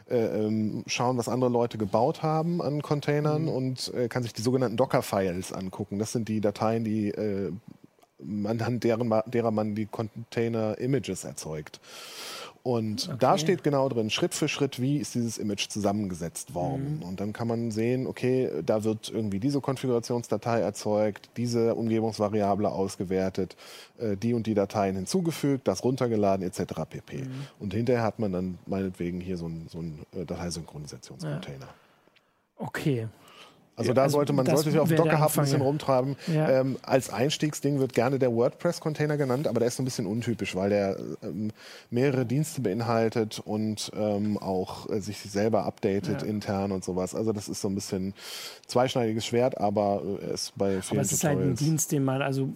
[0.10, 4.41] äh, ähm, schauen, was andere Leute gebaut haben an Containern und äh, kann sich die
[4.41, 6.00] sogenannten Docker-Files angucken.
[6.00, 7.52] Das sind die Dateien, die äh,
[8.45, 11.80] anhand deren, derer man die Container-Images erzeugt.
[12.68, 17.02] Und da steht genau drin, Schritt für Schritt, wie ist dieses Image zusammengesetzt worden.
[17.02, 23.56] Und dann kann man sehen, okay, da wird irgendwie diese Konfigurationsdatei erzeugt, diese Umgebungsvariable ausgewertet,
[24.00, 26.82] äh, die und die Dateien hinzugefügt, das runtergeladen etc.
[26.90, 27.24] pp.
[27.58, 31.70] Und hinterher hat man dann meinetwegen hier so einen so einen, äh, Dateisynchronisationscontainer.
[32.58, 33.08] Okay.
[33.78, 35.66] Also da Also sollte man sollte sich auf Docker Hub ein bisschen ja.
[35.66, 36.16] rumtreiben.
[36.34, 36.50] Ja.
[36.62, 40.56] Ähm, als Einstiegsding wird gerne der WordPress-Container genannt, aber der ist so ein bisschen untypisch,
[40.56, 41.52] weil der ähm,
[41.92, 46.28] mehrere Dienste beinhaltet und ähm, auch äh, sich selber updatet Ja.
[46.28, 47.13] intern und sowas.
[47.13, 48.16] Also das ist so ein bisschen
[48.66, 51.54] zweischneidiges Schwert, aber äh, ist bei vielen Aber es ist halt ein.
[51.56, 52.50] Dienst, den man, also,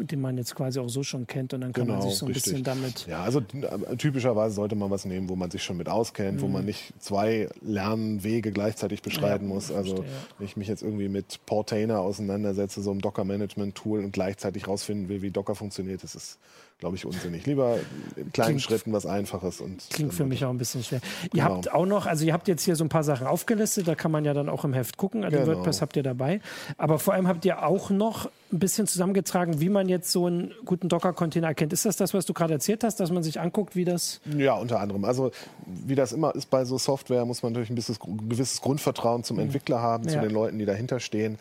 [0.00, 2.26] den man jetzt quasi auch so schon kennt und dann kann man Genau, sich so
[2.26, 2.44] ein richtig.
[2.52, 3.06] bisschen damit.
[3.06, 6.46] Ja, also äh, typischerweise sollte man was nehmen, wo man sich schon mit auskennt, wo
[6.48, 6.52] Mhm.
[6.52, 9.70] man nicht zwei Lernwege gleichzeitig beschreiten muss.
[9.70, 10.18] Also verstehe, ja.
[10.38, 15.22] wenn ich mich jetzt irgendwie mit Portainer auseinandersetze, so einem Docker-Management-Tool und gleichzeitig rausfinden will,
[15.22, 16.38] wie Docker funktioniert, das ist
[16.80, 17.44] glaube ich, unsinnig.
[17.44, 17.76] Lieber
[18.14, 21.00] in kleinen Klingt- Schritten was Einfaches und Klingt für mich auch ein bisschen schwer.
[21.24, 21.56] Ihr Genau.
[21.56, 24.12] habt auch noch, also ihr habt jetzt hier so ein paar Sachen aufgelistet, da kann
[24.12, 25.24] man ja dann auch im Heft gucken.
[25.24, 25.56] Also Genau.
[25.56, 26.40] WordPress habt ihr dabei.
[26.76, 30.52] Aber vor allem habt ihr auch noch ein bisschen zusammengetragen, wie man jetzt so einen
[30.64, 31.72] guten Docker-Container erkennt.
[31.72, 34.20] Ist das das, was du gerade erzählt hast, dass man sich anguckt, wie das.
[34.36, 35.04] Ja, unter anderem.
[35.04, 35.30] Also
[35.66, 39.22] wie das immer ist bei so Software, muss man natürlich ein bisschen, ein gewisses Grundvertrauen
[39.24, 40.22] zum Entwickler haben, zu Ja.
[40.22, 41.38] den Leuten, die dahinter stehen.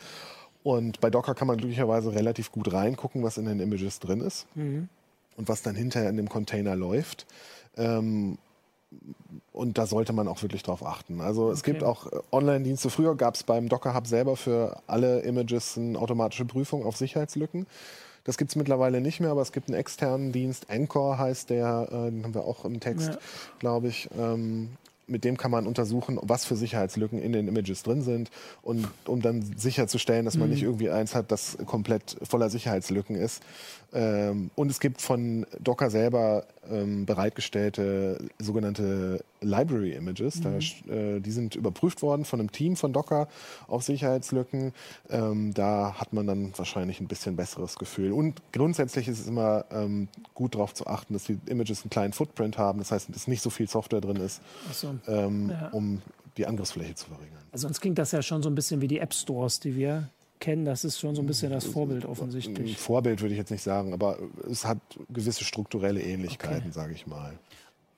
[0.64, 4.46] Und bei Docker kann man glücklicherweise relativ gut reingucken, was in den Images drin ist
[4.56, 4.90] und
[5.48, 7.26] was dann hinterher in dem Container läuft.
[7.78, 8.38] Ähm,
[9.52, 11.20] und da sollte man auch wirklich drauf achten.
[11.22, 11.72] Also es Okay.
[11.72, 12.90] gibt auch äh, Online-Dienste.
[12.90, 17.66] Früher gab es beim Docker Hub selber für alle Images eine automatische Prüfung auf Sicherheitslücken.
[18.24, 21.88] Das gibt es mittlerweile nicht mehr, aber es gibt einen externen Dienst, Anchor heißt der,
[21.90, 23.18] äh, den haben wir auch im Text, Ja.
[23.60, 24.10] glaube ich.
[24.18, 24.70] Ähm,
[25.10, 28.30] mit dem kann man untersuchen, was für Sicherheitslücken in den Images drin sind
[28.62, 33.42] und um dann sicherzustellen, dass man nicht irgendwie eins hat, das komplett voller Sicherheitslücken ist.
[33.94, 40.42] Ähm, und es gibt von Docker selber ähm, bereitgestellte sogenannte Library Images.
[40.42, 40.58] Da,
[40.94, 43.28] äh, die sind überprüft worden von einem Team von Docker
[43.68, 44.74] auf Sicherheitslücken.
[45.10, 48.12] Ähm, da hat man dann wahrscheinlich ein bisschen besseres Gefühl.
[48.12, 52.14] Und grundsätzlich ist es immer ähm, gut darauf zu achten, dass die Images einen kleinen
[52.14, 52.80] Footprint haben.
[52.80, 54.96] Das heißt, dass nicht so viel Software drin ist, Achso.
[55.08, 55.70] ähm, Ja.
[55.70, 56.02] um
[56.36, 57.38] die Angriffsfläche zu verringern.
[57.52, 60.10] Also sonst klingt das ja schon so ein bisschen wie die App Stores, die wir
[60.40, 60.66] kennen.
[60.66, 62.78] Das ist schon so ein bisschen das Vorbild offensichtlich.
[62.78, 64.18] Vorbild würde ich jetzt nicht sagen, aber
[64.50, 67.34] es hat gewisse strukturelle Ähnlichkeiten, sage ich mal.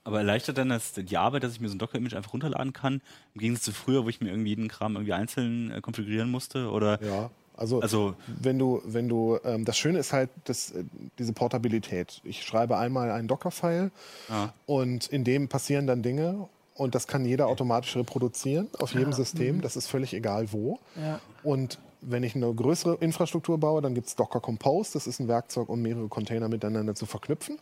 [0.04, 3.02] Aber erleichtert dann das, die Arbeit, dass ich mir so ein Docker-Image einfach runterladen kann,
[3.36, 6.71] im Gegensatz zu früher, wo ich mir irgendwie jeden Kram irgendwie einzeln äh, konfigurieren musste?
[6.71, 10.86] Oder Ja, also, also wenn du, wenn du, ähm, das Schöne ist halt dass, äh,
[11.19, 12.21] diese Portabilität.
[12.23, 13.91] Ich schreibe einmal einen Docker-File
[14.30, 14.54] Ja.
[14.65, 19.60] und in dem passieren dann Dinge und das kann jeder automatisch reproduzieren auf jedem System.
[19.60, 20.80] Das ist völlig egal wo.
[20.95, 21.19] Ja.
[21.43, 24.93] Und wenn ich eine größere Infrastruktur baue, dann gibt es Docker Compose.
[24.93, 27.59] Das ist ein Werkzeug, um mehrere Container miteinander zu verknüpfen.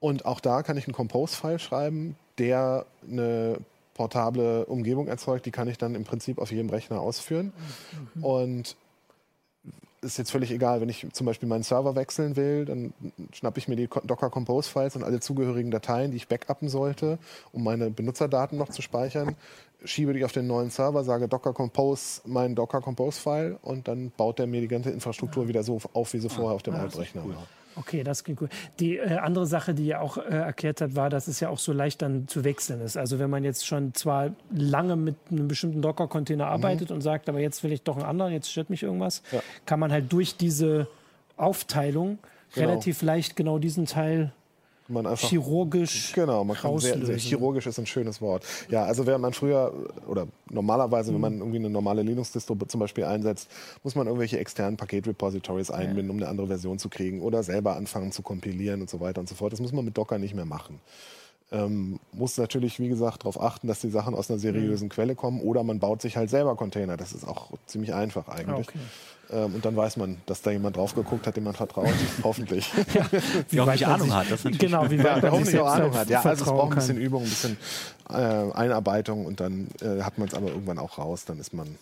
[0.00, 3.58] Und auch da kann ich einen Compose-File schreiben, der eine
[3.94, 5.46] portable Umgebung erzeugt.
[5.46, 7.52] Die kann ich dann im Prinzip auf jedem Rechner ausführen.
[8.20, 8.76] Und
[10.04, 12.92] ist jetzt völlig egal, wenn ich zum Beispiel meinen Server wechseln will, dann
[13.32, 17.18] schnappe ich mir die Docker Compose Files und alle zugehörigen Dateien, die ich backuppen sollte,
[17.52, 19.34] um meine Benutzerdaten noch zu speichern,
[19.84, 24.10] schiebe die auf den neuen Server, sage Docker Compose mein Docker Compose File und dann
[24.16, 27.22] baut er mir die ganze Infrastruktur wieder so auf, wie sie vorher auf dem Altrechner
[27.28, 27.46] war.
[27.76, 28.50] Okay, das klingt gut.
[28.78, 31.58] Die äh, andere Sache, die ihr auch äh, erklärt hat, war, dass es ja auch
[31.58, 32.96] so leicht dann zu wechseln ist.
[32.96, 37.40] Also wenn man jetzt schon zwar lange mit einem bestimmten Docker-Container arbeitet und sagt, aber
[37.40, 39.40] jetzt will ich doch einen anderen, jetzt stört mich irgendwas, Ja.
[39.66, 40.86] kann man halt durch diese
[41.36, 42.18] Aufteilung
[42.54, 42.68] Genau.
[42.68, 44.32] relativ leicht genau diesen Teil
[44.86, 48.44] Man einfach chirurgisch Genau, man kann sehr, sehr chirurgisch ist ein schönes Wort.
[48.68, 49.72] Ja, also während man früher
[50.06, 51.14] oder normalerweise, Mhm.
[51.14, 53.48] wenn man irgendwie eine normale Linux-Distro zum Beispiel einsetzt,
[53.82, 58.12] muss man irgendwelche externen Paketrepositories einbinden, um eine andere Version zu kriegen oder selber anfangen
[58.12, 59.52] zu kompilieren und so weiter und so fort.
[59.54, 60.80] Das muss man mit Docker nicht mehr machen.
[61.52, 64.42] Ähm, muss natürlich, wie gesagt, darauf achten, dass die Sachen aus einer Mhm.
[64.42, 66.96] seriösen Quelle kommen oder man baut sich halt selber Container.
[66.96, 68.66] Das ist auch ziemlich einfach eigentlich.
[68.68, 68.78] Ah, okay.
[69.30, 71.88] Ähm, und dann weiß man, dass da jemand drauf geguckt hat, dem man vertraut.
[72.22, 72.70] Hoffentlich.
[73.50, 75.58] Wie Der auch nicht Ahnung sich- hat, das Genau, wie Ja, weit der man sich
[75.58, 76.08] auch Ahnung hat.
[76.08, 76.98] Ja, also es braucht ein bisschen.
[76.98, 77.56] Übung, ein bisschen
[78.10, 81.24] äh, Einarbeitung und dann äh, hat man es aber irgendwann auch raus.
[81.24, 81.76] Dann ist man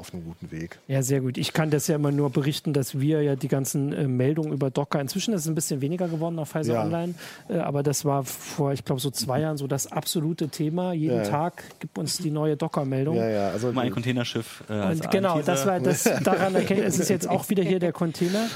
[0.00, 0.78] auf einem guten Weg.
[0.88, 1.38] Ja, sehr gut.
[1.38, 4.70] Ich kann das ja immer nur berichten, dass wir ja die ganzen äh, Meldungen über
[4.70, 6.82] Docker, inzwischen ist es ein bisschen weniger geworden auf Pfizer Ja.
[6.84, 7.14] Online,
[7.48, 10.92] äh, aber das war vor, ich glaube, so zwei Jahren so das absolute Thema.
[10.92, 11.28] Jeden Ja, ja.
[11.28, 13.16] Tag gibt uns die neue Docker-Meldung.
[13.16, 14.64] Ja, ja, also mal ein Containerschiff.
[14.68, 17.78] Äh, als Und genau, das war das daran erkennen, es ist jetzt auch wieder hier
[17.78, 18.46] der Container.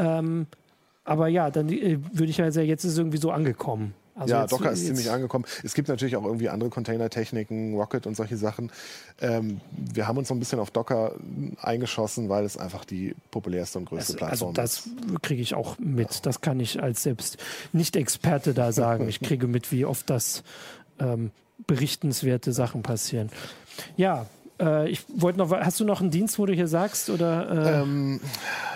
[0.00, 0.46] Ähm,
[1.04, 3.94] aber ja, dann äh, würde ich ja sagen, jetzt ist es irgendwie so angekommen.
[4.14, 5.46] Also ja, Docker ist ziemlich angekommen.
[5.62, 8.70] Es gibt natürlich auch irgendwie andere Containertechniken, Rocket und solche Sachen.
[9.20, 11.14] Ähm, wir haben uns so ein bisschen auf Docker
[11.60, 14.86] eingeschossen, weil es einfach die populärste und größte Also, Plattform also ist.
[15.14, 16.26] das kriege ich auch mit.
[16.26, 17.38] Das kann ich als selbst
[17.72, 19.08] Nicht-Experte da sagen.
[19.08, 20.42] Ich kriege mit, wie oft das
[20.98, 21.30] ähm,
[21.66, 23.30] berichtenswerte Sachen passieren.
[23.96, 24.26] Ja,
[24.62, 27.10] äh, ich wollte noch, hast du noch einen Dienst, wo du hier sagst?
[27.10, 28.20] Oder, äh, Ähm,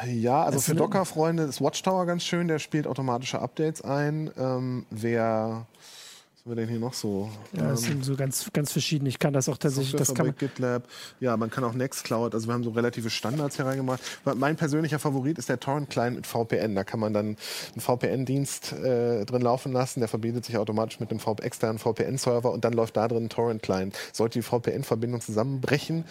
[0.06, 2.48] ja, also für Docker-Freunde ist Watchtower ganz schön.
[2.48, 4.30] Der spielt automatische Updates ein.
[4.38, 5.66] Ähm, wer,
[6.46, 7.28] haben wir denn hier noch so?
[7.54, 9.04] ja, das Ähm, sind so ganz, ganz verschieden.
[9.06, 10.84] Ich kann das auch tatsächlich, das kann man, GitLab.
[11.18, 12.34] Ja, man kann auch Nextcloud.
[12.34, 14.00] Also wir haben so relative Standards hier reingemacht.
[14.36, 16.76] Mein persönlicher Favorit ist der Torrent-Client mit VPN.
[16.76, 17.26] Da kann man dann
[17.74, 19.98] einen VPN-Dienst äh, drin laufen lassen.
[19.98, 23.96] Der verbindet sich automatisch mit v externen VPN-Server und dann läuft da drin ein Torrent-Client.
[24.12, 26.04] Sollte die VPN-Verbindung zusammenbrechen,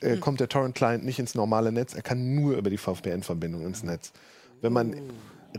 [0.00, 1.92] äh, kommt der Torrent-Client nicht ins normale Netz.
[1.92, 4.12] Er kann nur über die VPN-Verbindung ins Netz.
[4.62, 4.96] Wenn man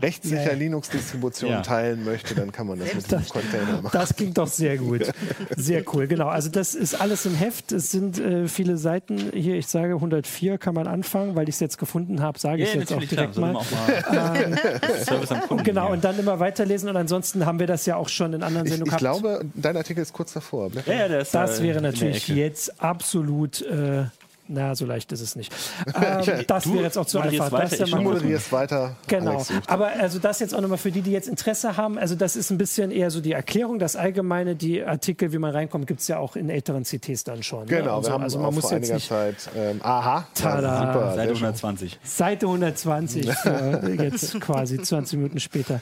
[0.00, 0.54] rechtssicher Ja, ja.
[0.54, 1.60] Linux-Distribution Ja.
[1.62, 3.90] teilen möchte, dann kann man das mit dem Container machen.
[3.92, 5.02] Das klingt doch sehr gut.
[5.56, 6.28] Sehr cool, genau.
[6.28, 7.72] Also das ist alles im Heft.
[7.72, 9.30] Es sind äh, viele Seiten.
[9.32, 12.74] Hier, ich sage 104 kann man anfangen, weil ich es jetzt gefunden habe, sage ich
[12.74, 13.08] Ja, es jetzt auch klar.
[13.08, 13.56] direkt Soll mal.
[13.56, 14.58] auch mal
[15.04, 15.64] Service am Kunden.
[15.64, 16.88] Genau, und dann immer weiterlesen.
[16.88, 19.20] Und ansonsten haben wir das ja auch schon in anderen Ich, Sendungen ich gehabt.
[19.22, 20.70] glaube, dein Artikel ist kurz davor.
[20.70, 23.62] Blätter ja, ja, der ist, Das äh, wäre natürlich jetzt absolut.
[23.62, 24.04] Äh,
[24.48, 25.52] na, so leicht ist es nicht.
[25.96, 27.58] Ähm, das Du wäre jetzt auch zu moderierst einfach.
[27.58, 28.96] weiter, Das Du moderierst weiter.
[29.06, 29.30] Genau.
[29.32, 29.52] Alex.
[29.68, 31.98] Aber also das jetzt auch nochmal für die, die jetzt Interesse haben.
[31.98, 35.52] Also das ist ein bisschen eher so die Erklärung, das Allgemeine, die Artikel, wie man
[35.52, 37.60] reinkommt, gibt es ja auch in älteren CTs dann schon.
[37.60, 37.66] ne?
[37.66, 38.08] Genau, so.
[38.08, 39.50] wir haben also auch man muss vor jetzt einiger nicht Zeit.
[39.56, 40.62] Ähm, aha, Tada.
[40.62, 41.06] ja, super.
[41.14, 41.36] Seite sehr schön.
[41.36, 41.98] 120.
[42.02, 45.80] Seite 120 für jetzt quasi 20 Minuten später.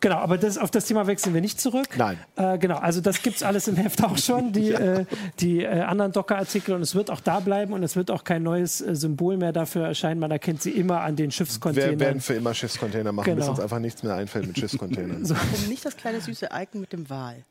[0.00, 1.88] Genau, aber das, auf das Thema wechseln wir nicht zurück.
[1.98, 2.18] Nein.
[2.36, 5.04] Äh, genau, also das gibt es alles im Heft auch schon, die, äh,
[5.40, 8.42] die äh, anderen Docker-Artikel und es wird auch da bleiben und es wird auch kein
[8.42, 10.18] neues äh, Symbol mehr dafür erscheinen.
[10.18, 12.00] Man erkennt sie immer an den Wir Schiffscontainern.
[12.00, 13.50] werden für immer Schiffscontainer machen, bis Genau.
[13.50, 15.22] uns einfach nichts mehr einfällt mit Schiffscontainern.
[15.22, 17.44] Und nicht das kleine süße Icon mit dem Wal.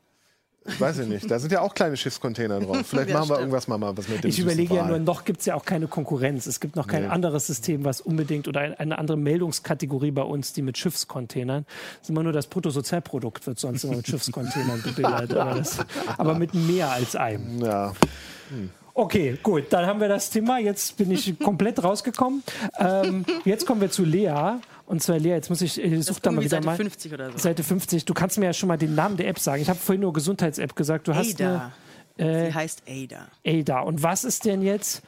[0.66, 1.30] Ich weiß ich nicht.
[1.30, 2.78] Da sind ja auch kleine Schiffscontainer drauf.
[2.86, 3.40] Vielleicht Ja, machen wir stimmt.
[3.40, 5.64] irgendwas mal, mal was mit dem Ich überlege ja nur, noch gibt es ja auch
[5.64, 6.46] keine Konkurrenz.
[6.46, 7.08] Es gibt noch kein Nee.
[7.08, 11.64] anderes System, was unbedingt oder ein- eine andere Meldungskategorie bei uns, die mit Schiffscontainern.
[11.64, 15.34] Das ist immer nur das Bruttosozialprodukt, wird sonst immer mit Schiffscontainern gebildet.
[15.34, 15.78] aber, das,
[16.18, 17.64] aber mit mehr als einem.
[17.64, 17.94] Ja,
[18.92, 20.58] Okay, gut, dann haben wir das Thema.
[20.58, 22.42] Jetzt bin ich komplett rausgekommen.
[22.78, 24.56] Ähm, jetzt kommen wir zu Lea.
[24.90, 26.76] Und zwar, Lea, jetzt muss ich, ich ist da mal wieder Seite mal.
[26.76, 27.38] 50 oder so.
[27.38, 28.04] Seite 50.
[28.04, 29.62] Du kannst mir ja schon mal den Namen der App sagen.
[29.62, 31.06] Ich habe vorhin nur Gesundheits-App gesagt.
[31.06, 31.70] Du hast Ada.
[32.18, 33.28] eine Sie heißt Ada.
[33.46, 33.80] Ada.
[33.82, 35.02] Und was ist denn jetzt?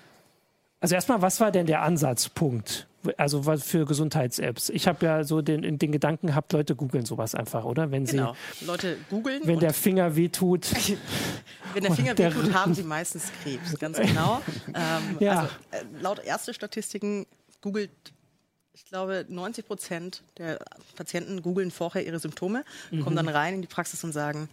[0.79, 2.87] Also erstmal, was war denn der Ansatzpunkt?
[3.17, 4.69] Also was für Gesundheits-Apps?
[4.69, 7.91] Ich habe ja so den, den Gedanken gehabt, Leute googeln sowas einfach, oder?
[7.91, 8.37] Wenn sie, Genau.
[8.61, 9.41] Leute googeln.
[9.45, 10.69] wenn der Finger wehtut.
[11.75, 14.43] Wenn der Finger der wehtut, haben sie meistens Krebs, ganz genau.
[14.69, 15.41] Ähm, Ja.
[15.73, 17.27] Also, äh, laut erste Statistiken
[17.61, 17.91] googelt,
[18.75, 20.59] ich glaube, 90 Prozent der
[20.97, 23.01] Patienten googeln vorher ihre Symptome, Mhm.
[23.03, 24.49] kommen dann rein in die Praxis und sagen,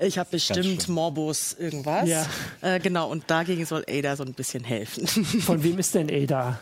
[0.00, 2.08] ich habe bestimmt Morbus irgendwas.
[2.08, 2.26] Ja.
[2.62, 5.06] Äh, genau, und dagegen soll Ada so ein bisschen helfen.
[5.42, 6.58] Von wem ist denn Ada?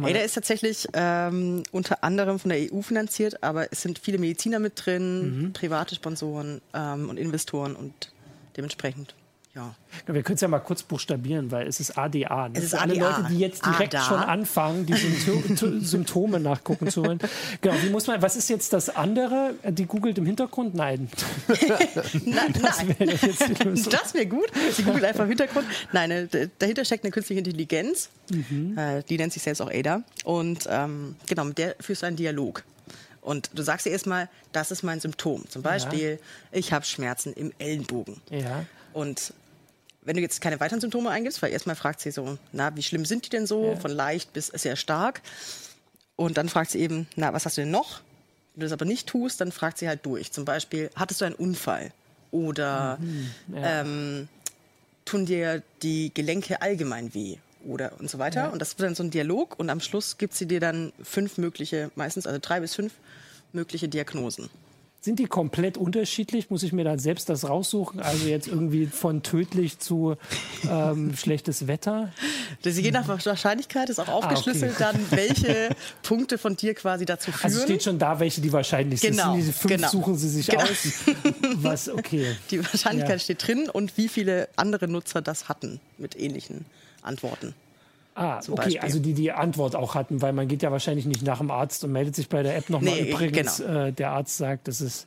[0.00, 4.60] Ada ist tatsächlich ähm, unter anderem von der EU finanziert, aber es sind viele Mediziner
[4.60, 5.52] mit drin, Mhm.
[5.54, 8.12] private Sponsoren ähm, und Investoren und
[8.56, 9.14] dementsprechend,
[9.54, 9.74] ja.
[10.06, 12.48] Ja, Wir können es ja mal kurz buchstabieren, weil es ist ADA.
[12.48, 12.58] Ne?
[12.58, 13.18] Es ist Für alle ADA.
[13.18, 14.04] Leute, die jetzt direkt ADA.
[14.04, 17.18] schon anfangen, die Sympto Symptome nachgucken zu wollen.
[17.60, 19.54] Genau, wie muss man, was ist jetzt das andere?
[19.68, 20.74] Die googelt im Hintergrund?
[20.74, 21.08] Nein.
[22.24, 22.98] Nein, nein.
[22.98, 23.82] wäre die.
[23.90, 24.50] Das wäre gut.
[24.72, 25.66] Sie googelt einfach im Hintergrund.
[25.92, 28.10] Nein, äh, dahinter steckt eine künstliche Intelligenz.
[28.30, 28.76] Mhm.
[28.78, 30.02] Äh, die nennt sich selbst auch Ada.
[30.24, 32.64] Und ähm, genau, mit der führst du einen Dialog.
[33.20, 35.44] Und du sagst ihr erstmal, das ist mein Symptom.
[35.50, 36.18] Zum Beispiel,
[36.52, 38.20] ich habe Schmerzen im Ellenbogen.
[38.30, 38.64] Ja.
[38.98, 39.32] Und
[40.02, 43.04] wenn du jetzt keine weiteren Symptome eingibst, weil erstmal fragt sie so, na, wie schlimm
[43.04, 43.68] sind die denn so?
[43.68, 43.76] Ja.
[43.76, 45.22] Von leicht bis sehr stark.
[46.16, 48.00] Und dann fragt sie eben, na, was hast du denn noch?
[48.54, 50.32] Wenn du das aber nicht tust, dann fragt sie halt durch.
[50.32, 51.92] Zum Beispiel, hattest du einen Unfall?
[52.32, 52.98] Oder
[53.54, 54.28] ähm,
[55.04, 57.36] tun dir die Gelenke allgemein weh?
[57.64, 58.52] Oder und so weiter.
[58.52, 59.60] Und das wird dann so ein Dialog.
[59.60, 62.94] Und am Schluss gibt sie dir dann fünf mögliche, meistens also drei bis fünf
[63.52, 64.50] mögliche Diagnosen.
[65.00, 66.50] Sind die komplett unterschiedlich?
[66.50, 68.00] Muss ich mir dann selbst das raussuchen?
[68.00, 70.16] Also jetzt irgendwie von tödlich zu
[70.68, 72.12] ähm, schlechtes Wetter?
[72.62, 74.98] Das je nach Wahrscheinlichkeit ist auch aufgeschlüsselt Ah, okay.
[75.08, 75.68] dann, welche
[76.02, 77.44] Punkte von dir quasi dazu führen.
[77.52, 79.12] Also steht schon da, welche die wahrscheinlich sind.
[79.12, 79.88] Genau, Diese fünf genau.
[79.88, 80.62] suchen sie sich Genau.
[80.64, 80.92] aus.
[81.62, 82.34] Was, okay.
[82.50, 83.24] die Wahrscheinlichkeit Ja.
[83.24, 86.64] steht drin und wie viele andere Nutzer das hatten mit ähnlichen
[87.02, 87.54] Antworten.
[88.20, 88.80] Ah, okay, Beispiel.
[88.80, 91.84] also die die Antwort auch hatten, weil man geht ja wahrscheinlich nicht nach dem Arzt
[91.84, 92.94] und meldet sich bei der App nochmal.
[92.94, 93.84] Nee, Übrigens, genau.
[93.86, 95.06] äh, der Arzt sagt, das ist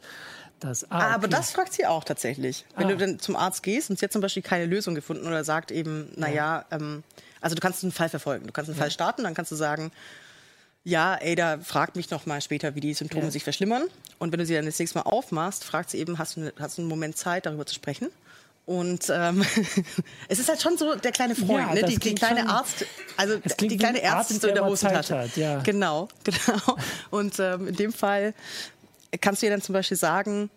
[0.60, 0.90] das.
[0.92, 1.30] Ah, Aber okay.
[1.36, 2.66] das fragt sie auch tatsächlich.
[2.78, 2.90] Wenn Ah.
[2.92, 5.72] du dann zum Arzt gehst und sie hat zum Beispiel keine Lösung gefunden oder sagt
[5.72, 7.04] eben, naja, ähm,
[7.42, 8.46] also du kannst einen Fall verfolgen.
[8.48, 9.92] Du kannst einen Fall starten, dann kannst du sagen,
[10.84, 13.32] ja, Ada fragt mich noch mal später, wie die Symptome Ja.
[13.32, 13.84] sich verschlimmern.
[14.20, 16.78] Und wenn du sie dann das nächste Mal aufmachst, fragt sie eben, hast du, hast
[16.78, 18.10] du einen Moment Zeit, darüber zu sprechen?
[18.66, 19.44] Und ähm,
[20.30, 21.84] es ist halt schon so der kleine Freund, Ja, ne?
[21.84, 22.86] die, die kleine schon- Arzt,
[23.18, 25.18] also die kleine Ärztin so in der Hosentasche.
[25.18, 25.60] hat, ja.
[25.62, 26.78] Genau, genau.
[27.10, 28.34] Und ähm, in dem Fall
[29.20, 30.50] kannst du ihr dann zum Beispiel sagen,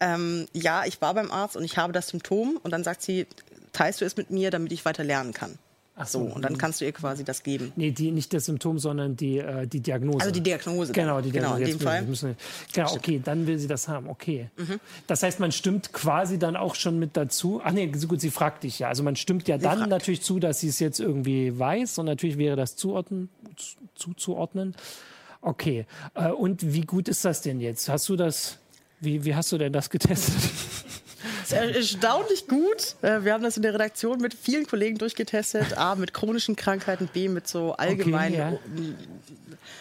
[0.00, 3.26] ähm, ja, ich war beim Arzt und ich habe das Symptom und dann sagt sie,
[3.72, 5.58] teilst du es mit mir, damit ich weiter lernen kann.
[6.02, 7.72] Ach So, und dann kannst du ihr quasi das geben.
[7.76, 10.20] Nee, die, nicht das Symptom, sondern die, äh, die Diagnose.
[10.20, 10.92] Also die Diagnose.
[10.92, 11.04] dann.
[11.04, 11.62] Genau, die genau, Diagnose.
[11.62, 12.02] in Jetzt dem Fall.
[12.02, 12.36] Müssen
[12.72, 14.08] genau, okay, dann will sie das haben.
[14.08, 14.48] Okay.
[14.56, 14.80] Mhm.
[15.06, 17.60] Das heißt, man stimmt quasi dann auch schon mit dazu.
[17.62, 18.88] Ach nee, so gut, sie fragt dich ja.
[18.88, 19.90] Also man stimmt ja dann fragt.
[19.90, 24.74] natürlich zu, dass sie es jetzt irgendwie weiß und natürlich wäre das zuordnen, zu- zuzuordnen.
[25.42, 25.84] Okay.
[26.14, 27.88] Äh, und wie gut ist das denn jetzt?
[27.90, 28.58] Hast du das,
[29.00, 30.34] wie, wie hast du denn das getestet?
[31.52, 32.96] Ist erstaunlich gut.
[33.02, 35.76] Äh, Wir haben das in der Redaktion mit vielen Kollegen durchgetestet.
[35.76, 38.50] A, mit chronischen Krankheiten, B, mit so allgemeinen ja.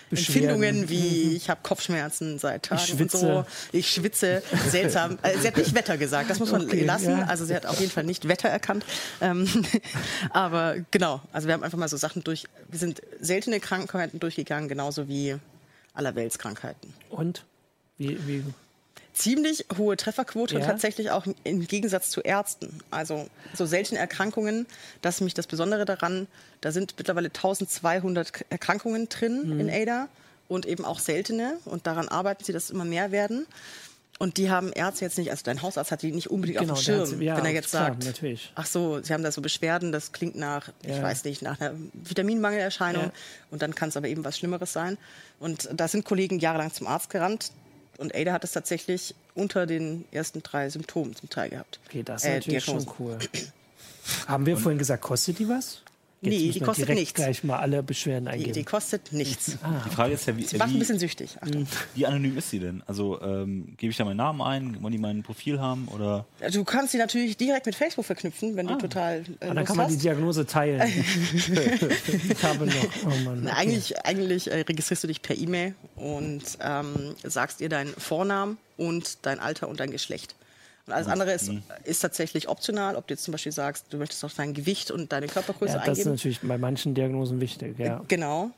[0.10, 3.46] mit Empfindungen wie ich habe Kopfschmerzen seit Tagen Ich und so.
[3.72, 4.42] Ich schwitze.
[4.68, 5.20] Seltsam.
[5.22, 7.12] Äh, sie hat nicht Wetter gesagt, das muss man Okay, lassen.
[7.12, 7.26] ja.
[7.26, 8.86] Also sie hat auf jeden Fall nicht Wetter erkannt.
[9.22, 9.48] Ähm,
[10.32, 12.46] aber genau, also wir haben einfach mal so Sachen durch.
[12.70, 15.36] Wir sind seltene Krankheiten durchgegangen, genauso wie
[15.94, 16.94] Allerweltskrankheiten.
[17.10, 17.46] Und?
[17.98, 18.44] Wie, wie,
[19.20, 20.68] ziemlich hohe Trefferquote und Ja.
[20.68, 22.80] tatsächlich auch im Gegensatz zu Ärzten.
[22.90, 24.66] Also so seltene Erkrankungen,
[25.02, 26.28] das ist nämlich das Besondere daran,
[26.62, 29.60] da sind mittlerweile 1200 K- Erkrankungen drin Mhm.
[29.60, 30.08] in ADA
[30.48, 33.46] und eben auch seltene und daran arbeiten sie, dass es immer mehr werden.
[34.20, 36.84] Und die haben Ärzte jetzt nicht, also dein Hausarzt hat die nicht unbedingt Genau, auf
[36.84, 38.52] dem der Schirm, ja, wenn er jetzt klar, sagt, natürlich.
[38.56, 41.04] ach so, sie haben da so Beschwerden, das klingt nach, ich Ja.
[41.04, 43.12] weiß nicht, nach einer Vitaminmangelerscheinung Ja.
[43.52, 44.98] und dann kann es aber eben was Schlimmeres sein.
[45.40, 47.52] Und da sind Kollegen jahrelang zum Arzt gerannt
[48.00, 51.80] und Ada hat es tatsächlich unter den ersten drei Symptomen zum Teil gehabt.
[51.88, 53.18] okay, das ist Äh, natürlich schon cool.
[54.28, 55.82] Haben wir vorhin gesagt, kostet die was?
[56.22, 57.14] Jetzt Nee, die kostet direkt nichts.
[57.14, 58.52] gleich mal alle Beschwerden Die, eingeben.
[58.54, 59.58] die kostet nichts.
[59.86, 61.38] Die Frage ist ja, wie, Sie macht ein wie, bisschen süchtig.
[61.40, 61.66] Achtung.
[61.96, 62.84] wie anonym ist sie denn?
[62.88, 66.66] Also ähm, gebe ich da meinen Namen ein, wollen die mein Profil haben oder Du
[66.66, 69.78] kannst sie natürlich direkt mit Facebook verknüpfen, wenn du total äh, Und dann Lust kann
[69.78, 70.04] man die hast.
[70.04, 70.82] Diagnose teilen.
[72.30, 72.74] ich habe noch.
[73.06, 73.42] Oh Mann.
[73.44, 78.58] Na, Eigentlich, eigentlich äh, registrierst du dich per E-Mail und ähm, sagst ihr deinen Vornamen
[78.78, 80.36] und dein Alter und dein Geschlecht.
[80.90, 81.52] Und alles andere ist,
[81.84, 85.12] ist tatsächlich optional, ob du jetzt zum Beispiel sagst, du möchtest auch dein Gewicht und
[85.12, 86.10] deine Körpergröße Ja, das ist eingeben.
[86.16, 87.78] natürlich bei manchen Diagnosen wichtig.
[87.78, 88.02] Ja.
[88.08, 88.50] Genau.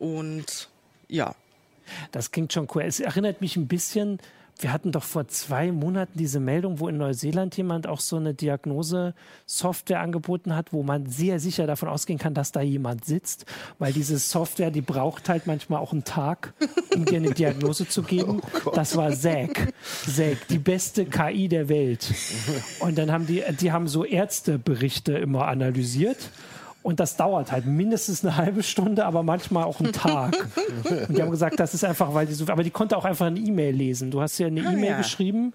[0.00, 0.68] Und
[1.08, 1.34] ja,
[2.10, 2.82] Das klingt schon cool.
[2.82, 4.18] Es erinnert mich ein bisschen,
[4.60, 8.34] wir hatten doch vor zwei Monaten diese Meldung, wo in Neuseeland jemand auch so eine
[8.34, 13.46] Diagnose-Software angeboten hat, wo man sehr sicher davon ausgehen kann, dass da jemand sitzt,
[13.78, 16.54] weil diese Software, die braucht halt manchmal auch einen Tag,
[16.94, 18.40] um dir eine Diagnose zu geben.
[18.74, 19.72] das war Zack.
[20.06, 22.12] Zack, die beste KI der Welt.
[22.80, 26.30] Und dann haben die, die haben so Ärzteberichte immer analysiert.
[26.88, 30.34] Und das dauert halt mindestens eine halbe Stunde, aber manchmal auch einen Tag.
[31.06, 32.46] Und die haben gesagt, das ist einfach, weil die so.
[32.48, 34.10] Aber die konnte auch einfach eine E-Mail lesen.
[34.10, 34.96] Du hast ja eine E-Mail ja.
[34.96, 35.52] geschrieben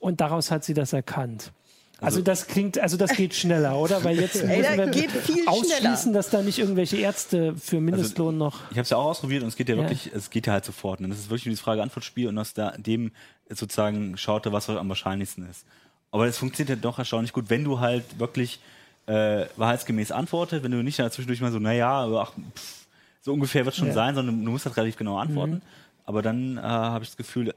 [0.00, 1.52] und daraus hat sie das erkannt.
[2.00, 4.02] Also, das klingt, also das geht schneller, oder?
[4.02, 6.14] Weil jetzt Ey, müssen da wir geht viel ausschließen, schneller.
[6.14, 8.62] dass da nicht irgendwelche Ärzte für Mindestlohn noch.
[8.72, 9.82] Ich habe es ja auch ausprobiert und es geht ja Ja.
[9.82, 10.98] wirklich, es geht ja halt sofort.
[10.98, 13.12] Und das ist wirklich nur dieses Frage-Antwort-Spiel und aus da, dem
[13.48, 15.66] sozusagen schaute, was am wahrscheinlichsten ist.
[16.10, 18.58] Aber es funktioniert ja doch erstaunlich gut, wenn du halt wirklich
[19.06, 22.86] äh, wahrheitsgemäß antwortet, wenn du nicht dazwischendurch mal so, naja, ach, pff,
[23.20, 23.92] so ungefähr wird schon Ja.
[23.92, 23.96] Mhm.
[23.96, 25.62] sein, sondern du musst halt relativ genau antworten.
[26.06, 27.54] Aber dann äh, habe ich das Gefühl,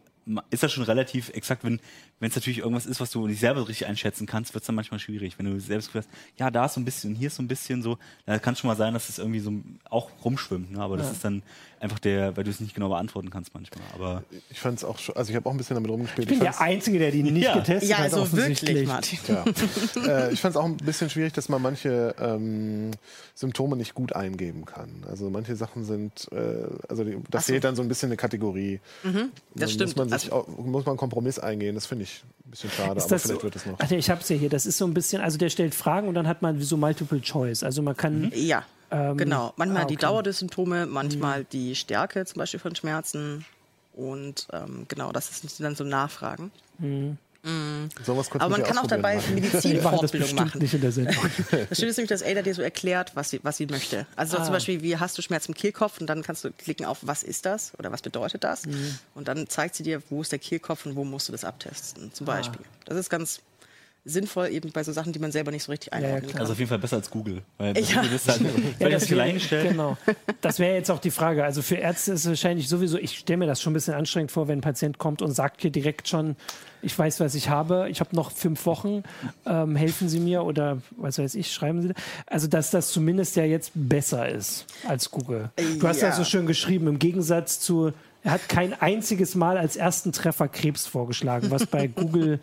[0.50, 1.80] ist das schon relativ exakt, wenn
[2.20, 4.74] wenn es natürlich irgendwas ist, was du nicht selber richtig einschätzen kannst, wird es dann
[4.76, 5.38] manchmal schwierig.
[5.38, 6.10] Wenn du selbst hast,
[6.40, 8.60] ja, da ist so ein bisschen, hier ist so ein bisschen so, dann kann es
[8.60, 9.54] schon mal sein, dass es irgendwie so
[9.88, 10.72] auch rumschwimmt.
[10.72, 10.80] Ne?
[10.82, 11.44] Aber das ist dann
[11.80, 13.84] einfach der, weil du es nicht genau beantworten kannst manchmal.
[13.94, 16.26] Aber Ich fand es auch schon, also ich habe auch ein bisschen damit rumgespielt.
[16.26, 17.54] Ich bin der fand's- Einzige, der die nicht Ja.
[17.54, 18.06] getestet ja hat.
[18.06, 18.88] also offensichtlich.
[18.88, 19.20] wirklich, Martin.
[20.08, 20.08] Ja.
[20.28, 22.90] äh, ich fand es auch ein bisschen schwierig, dass man manche ähm,
[23.36, 24.90] Symptome nicht gut eingeben kann.
[25.08, 27.46] Also manche Sachen sind, äh, also die, da so.
[27.46, 28.80] fehlt dann so ein bisschen eine Kategorie.
[29.04, 29.14] das
[29.54, 29.98] Dann stimmt.
[30.24, 31.76] Muss man, sich auch, muss man einen Kompromiss eingehen.
[31.76, 33.76] Das finde ich ein bisschen schade, aber das vielleicht so, wird es noch.
[33.80, 34.50] Ach, nee, ich habe es ja hier.
[34.50, 37.22] Das ist so ein bisschen, also der stellt Fragen und dann hat man so Multiple
[37.22, 37.64] Choice.
[37.64, 38.32] Also man kann.
[38.36, 39.54] Ja, genau.
[39.58, 40.06] Manchmal ah, die okay.
[40.06, 40.10] Mhm.
[40.10, 43.46] Dauer der Symptome, manchmal die Stärke zum Beispiel von Schmerzen.
[43.94, 46.52] Und ähm, genau, das sind dann so Nachfragen.
[48.06, 50.60] Sowas kurz Aber man kann auch dabei Medizinfortbildung machen.
[50.62, 51.16] nicht in der Sendung.
[51.70, 54.06] Das Schöne ist nämlich, dass Ada dir so erklärt, was sie, was sie möchte.
[54.16, 54.44] Also Ah.
[54.44, 57.24] zum Beispiel, wie hast du Schmerz im Kehlkopf und dann kannst du klicken auf, was
[57.24, 58.66] ist das oder was bedeutet das?
[58.66, 58.98] Mhm.
[59.16, 62.10] Und dann zeigt sie dir, wo ist der Kehlkopf und wo musst du das abtesten,
[62.12, 62.14] Ah.
[62.14, 62.62] zum Beispiel.
[62.86, 63.42] Das ist ganz
[64.06, 66.32] sinnvoll eben bei so Sachen, die man selber nicht so richtig einordnen klar.
[66.32, 66.42] kann.
[66.42, 67.42] also auf jeden Fall besser als Google.
[67.58, 68.02] Weil das Ja.
[68.02, 68.42] Google ist halt,
[68.80, 69.70] Ja, das das viel wär- eingestellt.
[69.72, 69.98] Genau.
[70.42, 71.44] Das wäre jetzt auch die Frage.
[71.44, 74.32] Also für Ärzte ist es wahrscheinlich sowieso, ich stelle mir das schon ein bisschen anstrengend
[74.32, 76.36] vor, wenn ein Patient kommt und sagt hier direkt schon,
[76.82, 79.04] ich weiß, was ich habe, ich habe noch fünf Wochen,
[79.46, 81.94] ähm, helfen Sie mir oder was weiß ich, schreiben Sie.
[82.28, 85.50] Also dass das zumindest ja jetzt besser ist als Google.
[85.80, 86.16] Du hast ja Ja.
[86.16, 87.92] so schön geschrieben, im Gegensatz zu,
[88.24, 92.40] er hat kein einziges Mal als ersten Treffer Krebs vorgeschlagen, was bei Google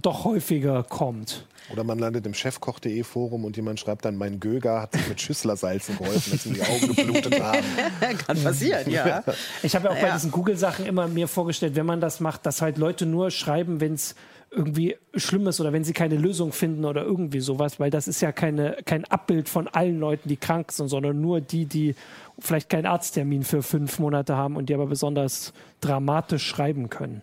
[0.00, 1.46] doch häufiger kommt.
[1.72, 5.20] Oder man landet im chefkoch.de Forum und jemand schreibt dann, mein Göger hat sich mit
[5.20, 7.64] Schüsslersalzen geholfen, dass ihm die Augen geblutet haben.
[8.26, 9.22] kann passieren, ja.
[9.62, 10.14] Ich habe ja auch bei Ja.
[10.14, 13.94] diesen Google-Sachen immer mir vorgestellt, wenn man das macht, dass halt Leute nur schreiben, wenn
[13.94, 14.14] es
[14.50, 18.20] irgendwie schlimm ist oder wenn sie keine Lösung finden oder irgendwie sowas, weil das ist
[18.20, 21.94] ja keine, kein Abbild von allen Leuten, die krank sind, sondern nur die, die
[22.38, 27.22] vielleicht keinen Arzttermin für fünf Monate haben und die aber besonders dramatisch schreiben können.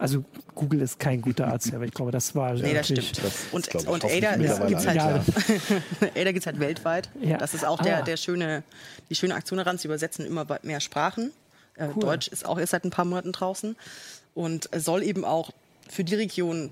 [0.00, 3.18] Also Google ist kein guter Arzt, aber ich glaube, das war Nee, das stimmt.
[3.22, 5.24] Das und und Ada gibt es halt, allen
[6.14, 7.08] Ada gibt's halt weltweit.
[7.20, 7.36] Ja.
[7.36, 7.82] Das ist auch Ah.
[7.82, 8.62] der, der schöne,
[9.10, 9.76] die schöne Aktion daran.
[9.76, 11.32] Sie übersetzen immer mehr Sprachen.
[11.74, 12.00] Äh, Cool.
[12.02, 13.74] Deutsch ist auch erst seit ein paar Monaten draußen
[14.34, 15.50] und soll eben auch
[15.88, 16.70] für die Region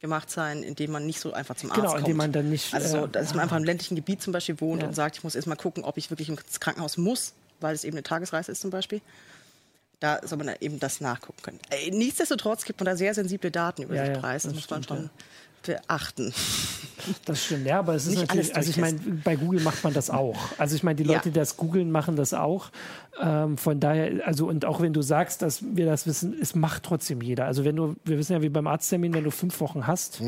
[0.00, 2.00] gemacht sein, in dem man nicht so einfach zum Arzt Genau, kommt.
[2.04, 4.60] indem man dann nicht, Also, so, äh, dass man einfach im ländlichen Gebiet zum Beispiel
[4.60, 4.88] wohnt Ja.
[4.88, 7.82] und sagt, ich muss erst mal gucken, ob ich wirklich ins Krankenhaus muss weil es
[7.82, 9.00] eben eine Tagesreise ist zum Beispiel.
[10.00, 11.60] Da soll man eben das nachgucken können.
[11.70, 14.44] Äh, Nichtsdestotrotz gibt man da sehr sensible Daten über Ja, den Preis.
[14.44, 15.10] Das, das muss man stimmt, schon
[15.68, 16.32] beachten.
[17.26, 19.84] Das stimmt, ja, aber es ist Nicht natürlich, alles also ich meine, bei Google macht
[19.84, 20.36] man das auch.
[20.58, 21.14] Also ich meine, die Ja.
[21.14, 22.70] Leute, die das googeln, machen das auch.
[23.20, 26.82] Ähm, von daher, also und auch wenn du sagst, dass wir das wissen, es macht
[26.82, 27.44] trotzdem jeder.
[27.46, 30.20] Also wenn du, wir wissen ja wie beim Arzttermin, wenn du fünf Wochen hast,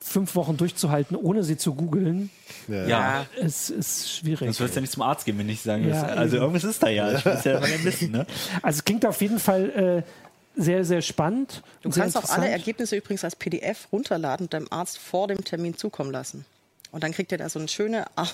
[0.00, 2.30] fünf Wochen durchzuhalten, ohne sie zu googeln,
[2.68, 3.26] Ja.
[3.40, 4.46] ist, ist schwierig.
[4.46, 6.02] Sonst würdest du ja nicht zum Arzt gehen, wenn ich sagen Ja.
[6.04, 7.12] Also irgendwas ist da ja.
[7.12, 8.26] Ich will es ja mal wissen, ne?
[8.62, 10.10] Also es klingt auf jeden Fall äh,
[10.58, 11.62] sehr, sehr spannend.
[11.82, 12.48] Du sehr kannst auch alle.
[12.48, 16.44] Ergebnisse übrigens als PDF runterladen und deinem Arzt vor dem Termin zukommen lassen.
[16.90, 18.32] Und dann kriegt er da so eine schöne Aus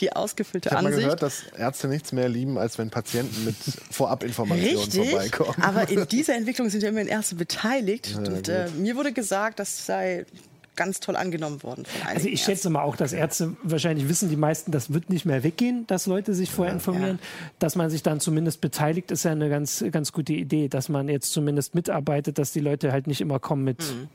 [0.00, 1.04] die ausgefüllte Ich habe mal Ansicht.
[1.04, 3.56] gehört, dass Ärzte nichts mehr lieben, als wenn Patienten mit
[3.90, 5.62] Vorabinformationen Richtig, vorbeikommen.
[5.62, 8.14] aber in dieser Entwicklung sind ja immerhin Ärzte beteiligt.
[8.16, 10.24] und äh, mir wurde gesagt, das sei
[10.76, 14.36] ganz toll angenommen worden von Also ich schätze mal auch, dass Ärzte wahrscheinlich wissen, die
[14.36, 17.18] meisten, das wird nicht mehr weggehen, dass Leute sich vorher informieren.
[17.58, 21.08] Dass man sich dann zumindest beteiligt, ist ja eine ganz, ganz gute Idee, dass man
[21.08, 24.08] jetzt zumindest mitarbeitet, dass die Leute halt nicht immer kommen mit, Mhm.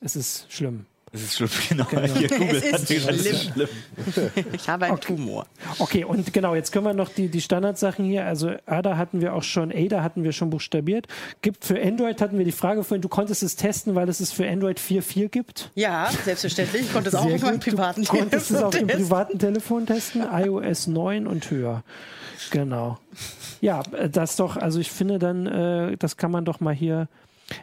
[0.00, 0.86] es ist schlimm.
[1.14, 1.86] Das ist schlimm, genau.
[1.90, 3.52] Hier, Google Es ist es schlimm.
[3.52, 4.30] schlimm.
[4.52, 5.46] Ich habe einen Tumor.
[5.78, 9.32] Okay, und genau, jetzt können wir noch die, die Standardsachen hier, also ADA hatten wir
[9.34, 11.06] auch schon, ADA hatten wir schon buchstabiert.
[11.40, 14.32] Gibt für Android hatten wir die Frage vorhin, du konntest es testen, weil es es
[14.32, 15.70] für Android 4.4 gibt.
[15.76, 16.82] Ja, selbstverständlich.
[16.82, 17.64] Ich konnte es auch Sehr auf meinem gut.
[17.64, 19.04] privaten Du konntest es auf dem testen.
[19.04, 21.84] privaten Telefon testen, iOS 9 und höher.
[22.50, 22.98] Genau.
[23.60, 27.06] Ja, äh, das doch, also ich finde dann, äh, das kann man doch mal hier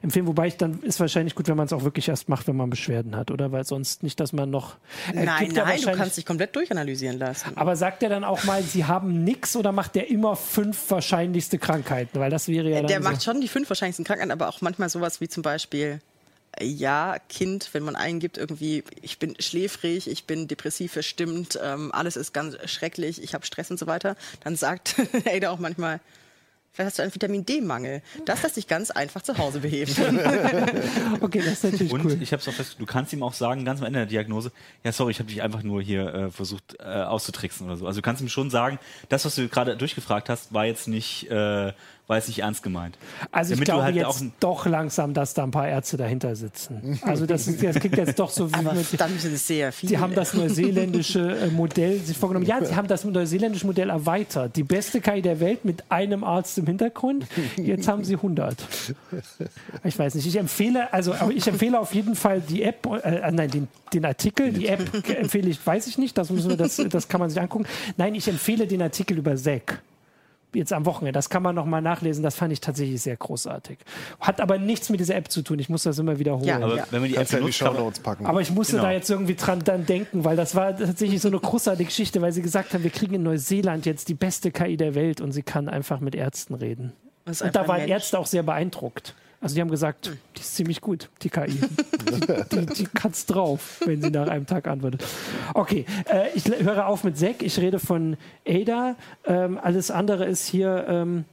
[0.01, 0.27] empfehlen.
[0.27, 2.69] Wobei ich dann ist wahrscheinlich gut, wenn man es auch wirklich erst macht, wenn man
[2.69, 3.51] Beschwerden hat, oder?
[3.51, 4.75] Weil sonst nicht, dass man noch.
[5.13, 7.51] äh, Nein, nein, du kannst dich komplett durchanalysieren lassen.
[7.55, 11.57] Aber sagt er dann auch mal, sie haben nix oder macht der immer fünf wahrscheinlichste
[11.57, 12.19] Krankheiten?
[12.19, 13.09] Weil das wäre ja dann Der so.
[13.09, 15.99] macht schon die fünf wahrscheinlichsten Krankheiten, aber auch manchmal sowas wie zum Beispiel,
[16.57, 21.91] äh, ja, Kind, wenn man eingibt, irgendwie, ich bin schläfrig, ich bin depressiv verstimmt, ähm,
[21.93, 25.99] alles ist ganz schrecklich, ich habe Stress und so weiter, dann sagt Ada auch manchmal,
[26.71, 28.01] vielleicht hast du einen Vitamin D-Mangel.
[28.25, 29.91] Das lässt sich ganz einfach zu Hause beheben.
[31.21, 32.17] Okay, das ist natürlich Und cool.
[32.21, 34.51] ich habe es auch fest, du kannst ihm auch sagen, ganz am Ende der Diagnose,
[34.83, 37.85] ja sorry, ich habe dich einfach nur hier äh, versucht äh, auszutricksen oder so.
[37.87, 41.29] Also du kannst ihm schon sagen, das, was du gerade durchgefragt hast, war jetzt nicht,
[41.29, 41.73] äh,
[42.15, 42.97] jetzt nicht ernst gemeint.
[43.31, 46.35] Also ich Damit du glaube halt jetzt doch langsam, dass da ein paar Ärzte dahinter
[46.35, 46.99] sitzen.
[47.01, 49.71] Also das, ist, das klingt jetzt doch so wie aber mit, dann sind es sehr
[49.71, 49.89] viele.
[49.89, 52.45] Sie haben das neuseelische äh, Modell sich vorgenommen.
[52.45, 54.55] Ja, sie haben das neuseelische Modell erweitert.
[54.55, 57.27] Die beste KI der Welt mit einem Arzt im Hintergrund.
[57.57, 58.55] Jetzt haben sie 100.
[59.83, 60.25] Ich weiß nicht.
[60.25, 64.05] Ich empfehle, also aber ich empfehle auf jeden Fall die App, äh, nein, den, den
[64.05, 64.51] Artikel.
[64.51, 66.17] Die App empfehle ich, weiß ich nicht.
[66.17, 67.65] Das müssen wir, das, das kann man sich angucken.
[67.97, 69.81] Nein, ich empfehle den Artikel über Zack
[70.53, 71.13] jetzt am Wochenende.
[71.17, 72.23] Das kann man noch mal nachlesen.
[72.23, 73.79] Das fand ich tatsächlich sehr großartig.
[74.19, 75.59] Hat aber nichts mit dieser App zu tun.
[75.59, 76.45] Ich muss das immer wiederholen.
[76.47, 76.85] Ja, Aber Ja.
[76.91, 78.25] wenn man die App benutzt, kann man, packen.
[78.25, 78.83] Aber ich musste Genau.
[78.83, 82.31] da jetzt irgendwie dran dann denken, weil das war tatsächlich so eine großartige Geschichte, weil
[82.31, 85.43] sie gesagt haben, wir kriegen in Neuseeland jetzt die beste KI der Welt und sie
[85.43, 86.93] kann einfach mit Ärzten reden.
[87.25, 87.87] Und da waren.
[87.87, 89.15] Ärzte auch sehr beeindruckt.
[89.41, 91.47] Also die haben gesagt, die ist ziemlich gut, die KI.
[91.47, 95.03] die, die, die hat's drauf, wenn sie nach einem Tag antwortet.
[95.55, 97.41] Okay, äh, ich höre auf mit Zack.
[97.41, 98.17] Ich rede von
[98.47, 98.95] Ada.
[99.25, 101.25] Ähm, alles andere ist hier, ähm,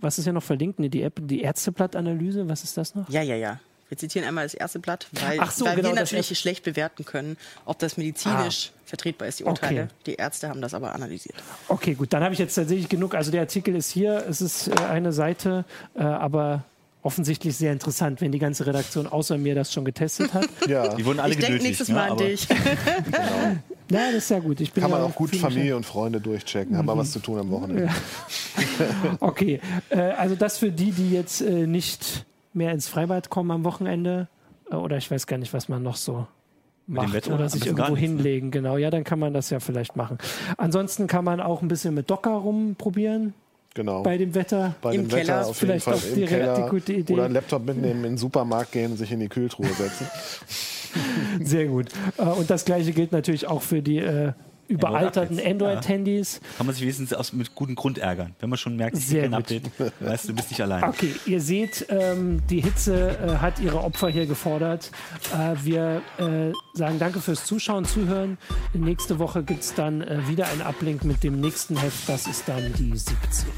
[0.00, 0.78] was ist ja noch verlinkt?
[0.78, 3.10] Nee, die App, die Ärzteblattanalyse, was ist das noch?
[3.10, 3.58] Ja, ja, ja.
[3.88, 7.38] Wir zitieren einmal das erste Blatt, weil, so, weil genau, wir natürlich schlecht bewerten können,
[7.64, 9.84] ob das medizinisch vertretbar ist, die Urteile.
[9.84, 9.92] Okay.
[10.06, 11.36] Die Ärzte haben das aber analysiert.
[11.68, 13.14] Okay, gut, dann habe ich jetzt tatsächlich genug.
[13.14, 16.64] Also der Artikel ist hier, es ist äh, eine Seite, äh, aber
[17.02, 20.48] offensichtlich sehr interessant, wenn die ganze Redaktion außer mir das schon getestet hat.
[20.68, 22.48] ja, die wurden alle ich denke nächstes ne, Mal an aber- dich.
[23.90, 24.60] ja, das ist ja gut.
[24.60, 26.76] Ich bin kann man ja auch gut Familie und Freunde durchchecken.
[26.76, 27.84] Haben wir was zu tun am Wochenende.
[27.84, 27.94] Ja.
[29.20, 33.64] Okay, äh, also das für die, die jetzt äh, nicht mehr ins Freibad kommen am
[33.64, 34.28] Wochenende,
[34.70, 36.26] äh, oder ich weiß gar nicht, was man noch so
[36.86, 37.34] macht Wetter?
[37.34, 38.00] oder sich irgendwo ne?
[38.00, 38.76] hinlegen, genau.
[38.76, 40.18] Ja, dann kann man das ja vielleicht machen.
[40.56, 43.34] Ansonsten kann man auch ein bisschen mit Docker rumprobieren
[43.78, 44.02] Genau.
[44.02, 44.74] bei dem Wetter.
[44.82, 46.92] Bei Im dem Keller Wetter auf jeden vielleicht Fall auch im die Keller relativ gute
[46.94, 47.12] Idee.
[47.12, 50.08] oder einen Laptop mitnehmen, in den Supermarkt gehen, sich in die Kühltruhe setzen.
[51.44, 51.86] Sehr gut.
[52.16, 54.32] Äh, Und das gleiche gilt natürlich auch für die äh,
[54.68, 56.40] überalterten Android-Handys.
[56.56, 58.34] Kann man sich wenigstens aus, mit gutem Grund ärgern.
[58.40, 59.40] Wenn man schon merkt, es Sehr gibt kein.
[59.40, 60.84] Update, weißt du, du bist nicht allein.
[60.84, 64.90] Okay, ihr seht, ähm, die Hitze äh, hat ihre Opfer hier gefordert.
[65.32, 68.38] Äh, wir äh, sagen danke fürs Zuschauen, Zuhören.
[68.74, 72.08] Nächste Woche gibt es dann äh, wieder einen Uplink mit dem nächsten Heft.
[72.08, 73.48] Das ist dann die 17.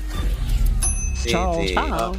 [1.27, 1.67] Ciao.
[1.67, 2.15] Ciao.